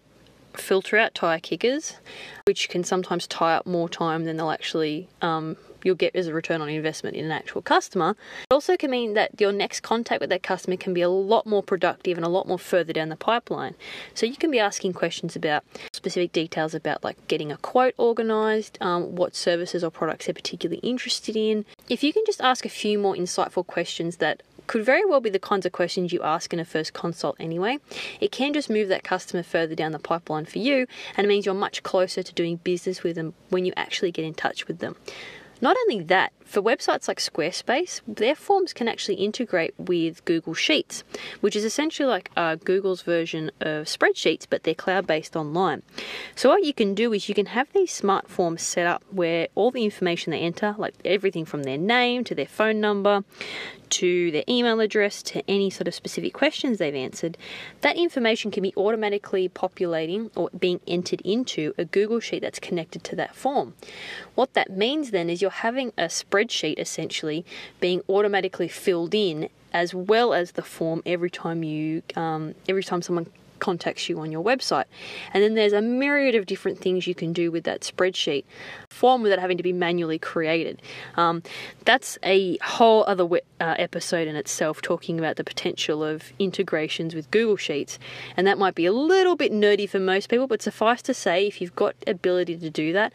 filter 0.54 0.96
out 0.96 1.14
tire 1.14 1.38
kickers, 1.38 1.96
which 2.46 2.68
can 2.68 2.84
sometimes 2.84 3.26
tie 3.26 3.54
up 3.54 3.66
more 3.66 3.88
time 3.88 4.24
than 4.24 4.36
they'll 4.36 4.50
actually 4.50 5.08
um, 5.22 5.56
you'll 5.84 5.94
get 5.94 6.14
as 6.14 6.26
a 6.26 6.34
return 6.34 6.60
on 6.60 6.68
investment 6.68 7.16
in 7.16 7.24
an 7.24 7.30
actual 7.30 7.62
customer. 7.62 8.16
It 8.50 8.52
also 8.52 8.76
can 8.76 8.90
mean 8.90 9.14
that 9.14 9.40
your 9.40 9.52
next 9.52 9.80
contact 9.80 10.20
with 10.20 10.30
that 10.30 10.42
customer 10.42 10.76
can 10.76 10.94
be 10.94 11.02
a 11.02 11.08
lot 11.08 11.46
more 11.46 11.62
productive 11.62 12.16
and 12.16 12.24
a 12.24 12.28
lot 12.28 12.48
more 12.48 12.58
further 12.58 12.92
down 12.92 13.08
the 13.08 13.16
pipeline. 13.16 13.74
So 14.14 14.26
you 14.26 14.36
can 14.36 14.50
be 14.50 14.58
asking 14.58 14.92
questions 14.94 15.36
about 15.36 15.64
specific 15.92 16.32
details 16.32 16.74
about 16.74 17.04
like 17.04 17.26
getting 17.28 17.52
a 17.52 17.56
quote 17.58 17.94
organized, 17.96 18.78
um, 18.80 19.16
what 19.16 19.34
services 19.34 19.84
or 19.84 19.90
products 19.90 20.26
they're 20.26 20.34
particularly 20.34 20.80
interested 20.80 21.36
in. 21.36 21.64
If 21.88 22.02
you 22.02 22.12
can 22.12 22.24
just 22.26 22.40
ask 22.40 22.64
a 22.64 22.70
few 22.70 22.98
more 22.98 23.14
insightful 23.14 23.66
questions 23.66 24.16
that 24.16 24.42
could 24.68 24.84
very 24.84 25.04
well 25.04 25.20
be 25.20 25.30
the 25.30 25.38
kinds 25.38 25.66
of 25.66 25.72
questions 25.72 26.12
you 26.12 26.22
ask 26.22 26.52
in 26.52 26.60
a 26.60 26.64
first 26.64 26.92
consult 26.92 27.36
anyway. 27.40 27.78
It 28.20 28.30
can 28.30 28.52
just 28.52 28.70
move 28.70 28.88
that 28.88 29.02
customer 29.02 29.42
further 29.42 29.74
down 29.74 29.92
the 29.92 29.98
pipeline 29.98 30.44
for 30.44 30.58
you, 30.58 30.86
and 31.16 31.24
it 31.24 31.28
means 31.28 31.44
you're 31.44 31.54
much 31.54 31.82
closer 31.82 32.22
to 32.22 32.34
doing 32.34 32.56
business 32.56 33.02
with 33.02 33.16
them 33.16 33.34
when 33.48 33.64
you 33.64 33.72
actually 33.76 34.12
get 34.12 34.24
in 34.24 34.34
touch 34.34 34.68
with 34.68 34.78
them. 34.78 34.94
Not 35.60 35.76
only 35.84 36.04
that, 36.04 36.32
for 36.48 36.62
websites 36.62 37.08
like 37.08 37.18
Squarespace, 37.18 38.00
their 38.08 38.34
forms 38.34 38.72
can 38.72 38.88
actually 38.88 39.16
integrate 39.16 39.74
with 39.78 40.24
Google 40.24 40.54
Sheets, 40.54 41.04
which 41.40 41.54
is 41.54 41.62
essentially 41.62 42.08
like 42.08 42.30
uh, 42.36 42.56
Google's 42.56 43.02
version 43.02 43.50
of 43.60 43.84
spreadsheets, 43.84 44.46
but 44.48 44.62
they're 44.62 44.74
cloud 44.74 45.06
based 45.06 45.36
online. 45.36 45.82
So, 46.34 46.48
what 46.48 46.64
you 46.64 46.72
can 46.72 46.94
do 46.94 47.12
is 47.12 47.28
you 47.28 47.34
can 47.34 47.46
have 47.46 47.70
these 47.74 47.92
smart 47.92 48.28
forms 48.28 48.62
set 48.62 48.86
up 48.86 49.04
where 49.10 49.48
all 49.54 49.70
the 49.70 49.84
information 49.84 50.30
they 50.30 50.40
enter, 50.40 50.74
like 50.78 50.94
everything 51.04 51.44
from 51.44 51.64
their 51.64 51.78
name 51.78 52.24
to 52.24 52.34
their 52.34 52.46
phone 52.46 52.80
number 52.80 53.24
to 53.90 54.30
their 54.30 54.44
email 54.48 54.80
address 54.80 55.22
to 55.22 55.42
any 55.48 55.70
sort 55.70 55.88
of 55.88 55.94
specific 55.94 56.32
questions 56.34 56.78
they've 56.78 56.94
answered, 56.94 57.38
that 57.80 57.96
information 57.96 58.50
can 58.50 58.62
be 58.62 58.72
automatically 58.76 59.48
populating 59.48 60.30
or 60.36 60.50
being 60.58 60.80
entered 60.86 61.20
into 61.22 61.72
a 61.78 61.84
Google 61.84 62.20
Sheet 62.20 62.40
that's 62.40 62.58
connected 62.58 63.02
to 63.04 63.16
that 63.16 63.34
form. 63.34 63.74
What 64.34 64.54
that 64.54 64.70
means 64.70 65.10
then 65.10 65.30
is 65.30 65.40
you're 65.42 65.50
having 65.50 65.92
a 65.96 66.04
spreadsheet 66.04 66.37
essentially 66.74 67.44
being 67.80 68.02
automatically 68.08 68.68
filled 68.68 69.14
in 69.14 69.48
as 69.72 69.94
well 69.94 70.32
as 70.32 70.52
the 70.52 70.62
form 70.62 71.02
every 71.04 71.30
time 71.30 71.62
you 71.62 72.02
um, 72.16 72.54
every 72.68 72.82
time 72.82 73.02
someone 73.02 73.26
contacts 73.58 74.08
you 74.08 74.18
on 74.20 74.32
your 74.32 74.42
website. 74.42 74.84
And 75.32 75.42
then 75.42 75.54
there's 75.54 75.72
a 75.72 75.82
myriad 75.82 76.34
of 76.34 76.46
different 76.46 76.78
things 76.78 77.06
you 77.06 77.14
can 77.14 77.32
do 77.32 77.50
with 77.50 77.64
that 77.64 77.80
spreadsheet 77.80 78.44
form 78.88 79.22
without 79.22 79.38
having 79.38 79.56
to 79.56 79.62
be 79.62 79.72
manually 79.72 80.18
created. 80.18 80.80
Um, 81.16 81.42
that's 81.84 82.18
a 82.22 82.58
whole 82.58 83.04
other 83.06 83.24
uh, 83.24 83.38
episode 83.78 84.28
in 84.28 84.36
itself, 84.36 84.82
talking 84.82 85.18
about 85.18 85.36
the 85.36 85.44
potential 85.44 86.04
of 86.04 86.32
integrations 86.38 87.14
with 87.14 87.30
Google 87.30 87.56
Sheets. 87.56 87.98
And 88.36 88.46
that 88.46 88.58
might 88.58 88.74
be 88.74 88.86
a 88.86 88.92
little 88.92 89.36
bit 89.36 89.52
nerdy 89.52 89.88
for 89.88 89.98
most 89.98 90.28
people, 90.28 90.46
but 90.46 90.62
suffice 90.62 91.02
to 91.02 91.14
say, 91.14 91.46
if 91.46 91.60
you've 91.60 91.76
got 91.76 91.94
ability 92.06 92.56
to 92.58 92.70
do 92.70 92.92
that, 92.92 93.12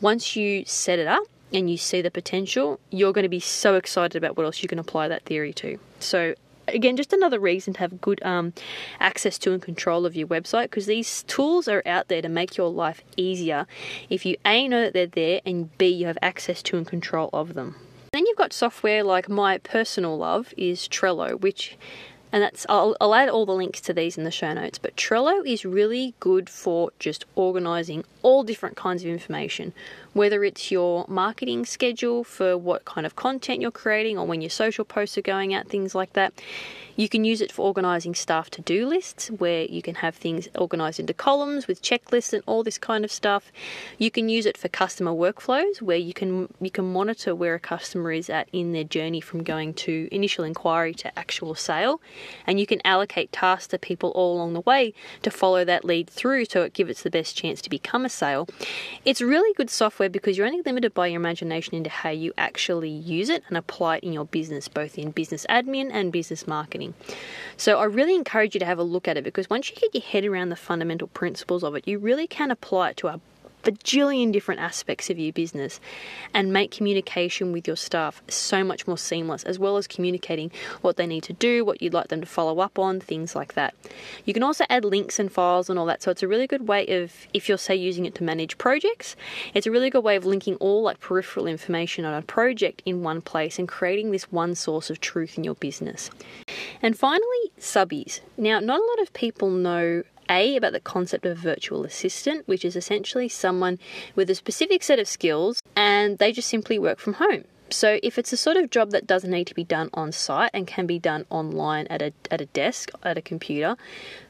once 0.00 0.36
you 0.36 0.64
set 0.64 0.98
it 0.98 1.06
up, 1.06 1.24
and 1.52 1.70
you 1.70 1.76
see 1.76 2.02
the 2.02 2.10
potential, 2.10 2.78
you're 2.90 3.12
going 3.12 3.24
to 3.24 3.28
be 3.28 3.40
so 3.40 3.74
excited 3.74 4.16
about 4.16 4.36
what 4.36 4.44
else 4.44 4.62
you 4.62 4.68
can 4.68 4.78
apply 4.78 5.08
that 5.08 5.24
theory 5.24 5.52
to. 5.54 5.78
So, 6.00 6.34
again, 6.66 6.96
just 6.96 7.12
another 7.12 7.40
reason 7.40 7.72
to 7.74 7.80
have 7.80 8.00
good 8.00 8.22
um, 8.22 8.52
access 9.00 9.38
to 9.38 9.52
and 9.52 9.62
control 9.62 10.04
of 10.06 10.14
your 10.14 10.26
website 10.28 10.64
because 10.64 10.86
these 10.86 11.22
tools 11.24 11.68
are 11.68 11.82
out 11.86 12.08
there 12.08 12.22
to 12.22 12.28
make 12.28 12.56
your 12.56 12.70
life 12.70 13.02
easier 13.16 13.66
if 14.10 14.26
you 14.26 14.36
A, 14.44 14.68
know 14.68 14.82
that 14.82 14.92
they're 14.92 15.06
there, 15.06 15.40
and 15.46 15.76
B, 15.78 15.86
you 15.86 16.06
have 16.06 16.18
access 16.22 16.62
to 16.64 16.76
and 16.76 16.86
control 16.86 17.30
of 17.32 17.54
them. 17.54 17.76
Then 18.12 18.26
you've 18.26 18.38
got 18.38 18.52
software 18.52 19.02
like 19.02 19.28
my 19.28 19.58
personal 19.58 20.16
love 20.16 20.54
is 20.56 20.88
Trello, 20.88 21.38
which 21.38 21.76
and 22.32 22.42
that's 22.42 22.66
I'll, 22.68 22.96
I'll, 23.00 23.14
add 23.14 23.28
all 23.28 23.46
the 23.46 23.52
links 23.52 23.80
to 23.82 23.92
these 23.92 24.18
in 24.18 24.24
the 24.24 24.30
show 24.30 24.52
notes 24.52 24.78
but 24.78 24.96
trello 24.96 25.46
is 25.46 25.64
really 25.64 26.14
good 26.20 26.48
for 26.48 26.90
just 26.98 27.24
organizing 27.34 28.04
all 28.22 28.44
different 28.44 28.76
kinds 28.76 29.02
of 29.02 29.08
information 29.08 29.72
whether 30.12 30.44
it's 30.44 30.70
your 30.70 31.04
marketing 31.08 31.64
schedule 31.64 32.24
for 32.24 32.56
what 32.56 32.84
kind 32.84 33.06
of 33.06 33.16
content 33.16 33.60
you're 33.60 33.70
creating 33.70 34.18
or 34.18 34.26
when 34.26 34.40
your 34.40 34.50
social 34.50 34.84
posts 34.84 35.16
are 35.18 35.22
going 35.22 35.54
out 35.54 35.68
things 35.68 35.94
like 35.94 36.12
that 36.12 36.32
you 36.98 37.08
can 37.08 37.24
use 37.24 37.40
it 37.40 37.52
for 37.52 37.62
organizing 37.62 38.12
staff 38.12 38.50
to 38.50 38.60
do 38.60 38.84
lists 38.84 39.28
where 39.28 39.62
you 39.66 39.80
can 39.80 39.94
have 39.94 40.16
things 40.16 40.48
organized 40.56 40.98
into 40.98 41.14
columns 41.14 41.68
with 41.68 41.80
checklists 41.80 42.32
and 42.32 42.42
all 42.44 42.64
this 42.64 42.76
kind 42.76 43.04
of 43.04 43.12
stuff. 43.12 43.52
You 43.98 44.10
can 44.10 44.28
use 44.28 44.46
it 44.46 44.58
for 44.58 44.68
customer 44.68 45.12
workflows 45.12 45.80
where 45.80 45.96
you 45.96 46.12
can 46.12 46.52
you 46.60 46.72
can 46.72 46.92
monitor 46.92 47.36
where 47.36 47.54
a 47.54 47.60
customer 47.60 48.10
is 48.10 48.28
at 48.28 48.48
in 48.52 48.72
their 48.72 48.82
journey 48.82 49.20
from 49.20 49.44
going 49.44 49.74
to 49.74 50.08
initial 50.10 50.42
inquiry 50.42 50.92
to 50.94 51.16
actual 51.16 51.54
sale 51.54 52.00
and 52.48 52.58
you 52.58 52.66
can 52.66 52.84
allocate 52.84 53.30
tasks 53.30 53.68
to 53.68 53.78
people 53.78 54.10
all 54.16 54.34
along 54.34 54.54
the 54.54 54.60
way 54.62 54.92
to 55.22 55.30
follow 55.30 55.64
that 55.64 55.84
lead 55.84 56.10
through 56.10 56.46
so 56.46 56.64
it 56.64 56.72
gives 56.72 56.90
it 56.90 57.02
the 57.04 57.10
best 57.10 57.36
chance 57.36 57.62
to 57.62 57.70
become 57.70 58.04
a 58.04 58.08
sale. 58.08 58.48
It's 59.04 59.20
really 59.20 59.54
good 59.54 59.70
software 59.70 60.08
because 60.08 60.36
you're 60.36 60.48
only 60.48 60.62
limited 60.62 60.94
by 60.94 61.06
your 61.06 61.20
imagination 61.20 61.76
into 61.76 61.90
how 61.90 62.10
you 62.10 62.32
actually 62.36 62.90
use 62.90 63.28
it 63.28 63.44
and 63.46 63.56
apply 63.56 63.98
it 63.98 64.02
in 64.02 64.12
your 64.12 64.24
business 64.24 64.66
both 64.66 64.98
in 64.98 65.12
business 65.12 65.46
admin 65.48 65.90
and 65.92 66.10
business 66.10 66.44
marketing. 66.48 66.87
So 67.56 67.78
I 67.78 67.84
really 67.84 68.14
encourage 68.14 68.54
you 68.54 68.60
to 68.60 68.66
have 68.66 68.78
a 68.78 68.84
look 68.84 69.08
at 69.08 69.16
it 69.16 69.24
because 69.24 69.50
once 69.50 69.70
you 69.70 69.76
get 69.76 69.94
your 69.94 70.02
head 70.02 70.24
around 70.24 70.50
the 70.50 70.56
fundamental 70.56 71.08
principles 71.08 71.64
of 71.64 71.74
it, 71.74 71.88
you 71.88 71.98
really 71.98 72.26
can 72.26 72.50
apply 72.50 72.90
it 72.90 72.96
to 72.98 73.08
a 73.08 73.20
bajillion 73.70 74.32
different 74.32 74.60
aspects 74.60 75.10
of 75.10 75.18
your 75.18 75.32
business 75.32 75.80
and 76.32 76.52
make 76.52 76.70
communication 76.70 77.52
with 77.52 77.66
your 77.66 77.76
staff 77.76 78.22
so 78.28 78.64
much 78.64 78.86
more 78.86 78.98
seamless, 78.98 79.42
as 79.44 79.58
well 79.58 79.76
as 79.76 79.86
communicating 79.86 80.50
what 80.80 80.96
they 80.96 81.06
need 81.06 81.22
to 81.24 81.32
do, 81.32 81.64
what 81.64 81.82
you'd 81.82 81.94
like 81.94 82.08
them 82.08 82.20
to 82.20 82.26
follow 82.26 82.60
up 82.60 82.78
on, 82.78 83.00
things 83.00 83.34
like 83.34 83.54
that. 83.54 83.74
You 84.24 84.32
can 84.32 84.42
also 84.42 84.64
add 84.70 84.84
links 84.84 85.18
and 85.18 85.30
files 85.30 85.68
and 85.68 85.78
all 85.78 85.86
that, 85.86 86.02
so 86.02 86.10
it's 86.10 86.22
a 86.22 86.28
really 86.28 86.46
good 86.46 86.68
way 86.68 86.86
of, 87.02 87.12
if 87.34 87.48
you're, 87.48 87.58
say, 87.58 87.76
using 87.76 88.06
it 88.06 88.14
to 88.16 88.24
manage 88.24 88.58
projects, 88.58 89.16
it's 89.54 89.66
a 89.66 89.70
really 89.70 89.90
good 89.90 90.04
way 90.04 90.16
of 90.16 90.24
linking 90.24 90.54
all 90.56 90.82
like 90.82 91.00
peripheral 91.00 91.46
information 91.46 92.04
on 92.04 92.14
a 92.14 92.22
project 92.22 92.82
in 92.86 93.02
one 93.02 93.20
place 93.20 93.58
and 93.58 93.68
creating 93.68 94.10
this 94.10 94.30
one 94.32 94.54
source 94.54 94.90
of 94.90 95.00
truth 95.00 95.36
in 95.36 95.44
your 95.44 95.54
business. 95.56 96.10
And 96.80 96.98
finally, 96.98 97.52
subbies. 97.58 98.20
Now, 98.36 98.60
not 98.60 98.80
a 98.80 98.84
lot 98.84 99.02
of 99.02 99.12
people 99.12 99.50
know 99.50 100.02
a, 100.28 100.56
about 100.56 100.72
the 100.72 100.80
concept 100.80 101.26
of 101.26 101.38
virtual 101.38 101.84
assistant, 101.84 102.46
which 102.46 102.64
is 102.64 102.76
essentially 102.76 103.28
someone 103.28 103.78
with 104.14 104.30
a 104.30 104.34
specific 104.34 104.82
set 104.82 104.98
of 104.98 105.08
skills 105.08 105.62
and 105.76 106.18
they 106.18 106.32
just 106.32 106.48
simply 106.48 106.78
work 106.78 106.98
from 106.98 107.14
home. 107.14 107.44
So, 107.70 108.00
if 108.02 108.18
it's 108.18 108.32
a 108.32 108.36
sort 108.38 108.56
of 108.56 108.70
job 108.70 108.92
that 108.92 109.06
doesn't 109.06 109.30
need 109.30 109.46
to 109.48 109.54
be 109.54 109.64
done 109.64 109.90
on 109.92 110.10
site 110.10 110.50
and 110.54 110.66
can 110.66 110.86
be 110.86 110.98
done 110.98 111.26
online 111.28 111.86
at 111.88 112.00
a, 112.00 112.12
at 112.30 112.40
a 112.40 112.46
desk, 112.46 112.90
at 113.02 113.18
a 113.18 113.22
computer, 113.22 113.76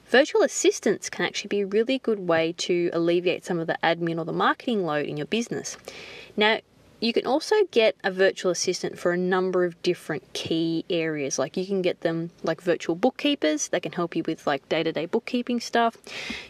virtual 0.06 0.42
assistants 0.42 1.08
can 1.08 1.24
actually 1.24 1.48
be 1.48 1.60
a 1.60 1.66
really 1.66 2.00
good 2.00 2.18
way 2.18 2.52
to 2.58 2.90
alleviate 2.92 3.44
some 3.44 3.60
of 3.60 3.68
the 3.68 3.78
admin 3.82 4.18
or 4.18 4.24
the 4.24 4.32
marketing 4.32 4.84
load 4.84 5.06
in 5.06 5.16
your 5.16 5.26
business. 5.26 5.76
Now, 6.36 6.58
You 7.00 7.12
can 7.12 7.26
also 7.26 7.54
get 7.70 7.94
a 8.02 8.10
virtual 8.10 8.50
assistant 8.50 8.98
for 8.98 9.12
a 9.12 9.16
number 9.16 9.64
of 9.64 9.80
different 9.82 10.32
key 10.32 10.84
areas. 10.90 11.38
Like 11.38 11.56
you 11.56 11.64
can 11.64 11.80
get 11.80 12.00
them 12.00 12.30
like 12.42 12.60
virtual 12.60 12.96
bookkeepers 12.96 13.68
that 13.68 13.82
can 13.82 13.92
help 13.92 14.16
you 14.16 14.24
with 14.26 14.46
like 14.48 14.68
day 14.68 14.82
to 14.82 14.90
day 14.90 15.06
bookkeeping 15.06 15.60
stuff. 15.60 15.96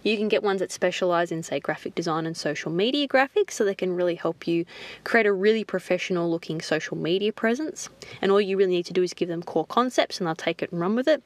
You 0.03 0.17
can 0.17 0.29
get 0.29 0.43
ones 0.43 0.61
that 0.61 0.73
specialize 0.73 1.31
in, 1.31 1.43
say, 1.43 1.61
graphic 1.61 1.95
design 1.95 2.25
and 2.25 2.37
social 2.37 2.73
media 2.73 3.07
graphics, 3.07 3.53
so 3.53 3.65
they 3.65 3.75
can 3.75 3.95
really 3.95 4.15
help 4.15 4.47
you 4.47 4.65
create 5.05 5.27
a 5.27 5.33
really 5.33 5.65
professional 5.65 6.31
looking 6.31 6.63
social 6.63 6.97
media 6.97 7.33
presence. 7.33 7.91
And 8.23 8.33
all 8.33 8.41
you 8.41 8.57
really 8.57 8.73
need 8.73 8.87
to 8.87 8.95
do 8.95 9.03
is 9.03 9.13
give 9.13 9.29
them 9.29 9.43
core 9.43 9.67
concepts 9.67 10.19
and 10.19 10.27
they'll 10.27 10.35
take 10.35 10.63
it 10.63 10.73
and 10.73 10.81
run 10.81 10.97
with 10.97 11.09
it. 11.09 11.23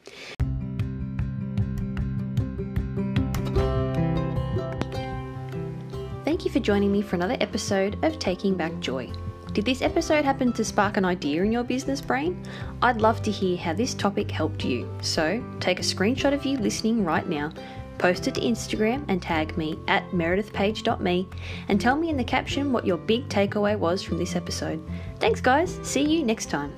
Thank 6.33 6.47
you 6.47 6.51
for 6.51 6.61
joining 6.61 6.91
me 6.91 7.03
for 7.03 7.17
another 7.17 7.37
episode 7.43 8.03
of 8.03 8.19
Taking 8.19 8.55
Back 8.55 8.81
Joy. 8.81 9.13
Did 9.53 9.67
this 9.67 9.83
episode 9.83 10.25
happen 10.25 10.51
to 10.55 10.65
spark 10.65 10.97
an 10.97 11.05
idea 11.05 11.43
in 11.43 11.53
your 11.53 11.63
business 11.63 12.01
brain? 12.01 12.43
I'd 12.81 13.03
love 13.03 13.21
to 13.25 13.31
hear 13.31 13.59
how 13.59 13.75
this 13.75 13.93
topic 13.93 14.31
helped 14.31 14.65
you. 14.65 14.91
So, 15.03 15.45
take 15.61 15.79
a 15.79 15.83
screenshot 15.83 16.33
of 16.33 16.47
you 16.47 16.57
listening 16.57 17.05
right 17.05 17.29
now, 17.29 17.53
post 17.99 18.29
it 18.29 18.35
to 18.37 18.41
Instagram 18.41 19.05
and 19.09 19.21
tag 19.21 19.59
me 19.59 19.79
at 19.89 20.09
meredithpage.me 20.13 21.29
and 21.69 21.79
tell 21.79 21.97
me 21.97 22.09
in 22.09 22.17
the 22.17 22.25
caption 22.25 22.73
what 22.73 22.87
your 22.87 22.97
big 22.97 23.29
takeaway 23.29 23.79
was 23.79 24.03
from 24.03 24.17
this 24.17 24.35
episode. 24.35 24.83
Thanks, 25.21 25.43
guys. 25.43 25.79
See 25.83 26.03
you 26.03 26.25
next 26.25 26.49
time. 26.49 26.73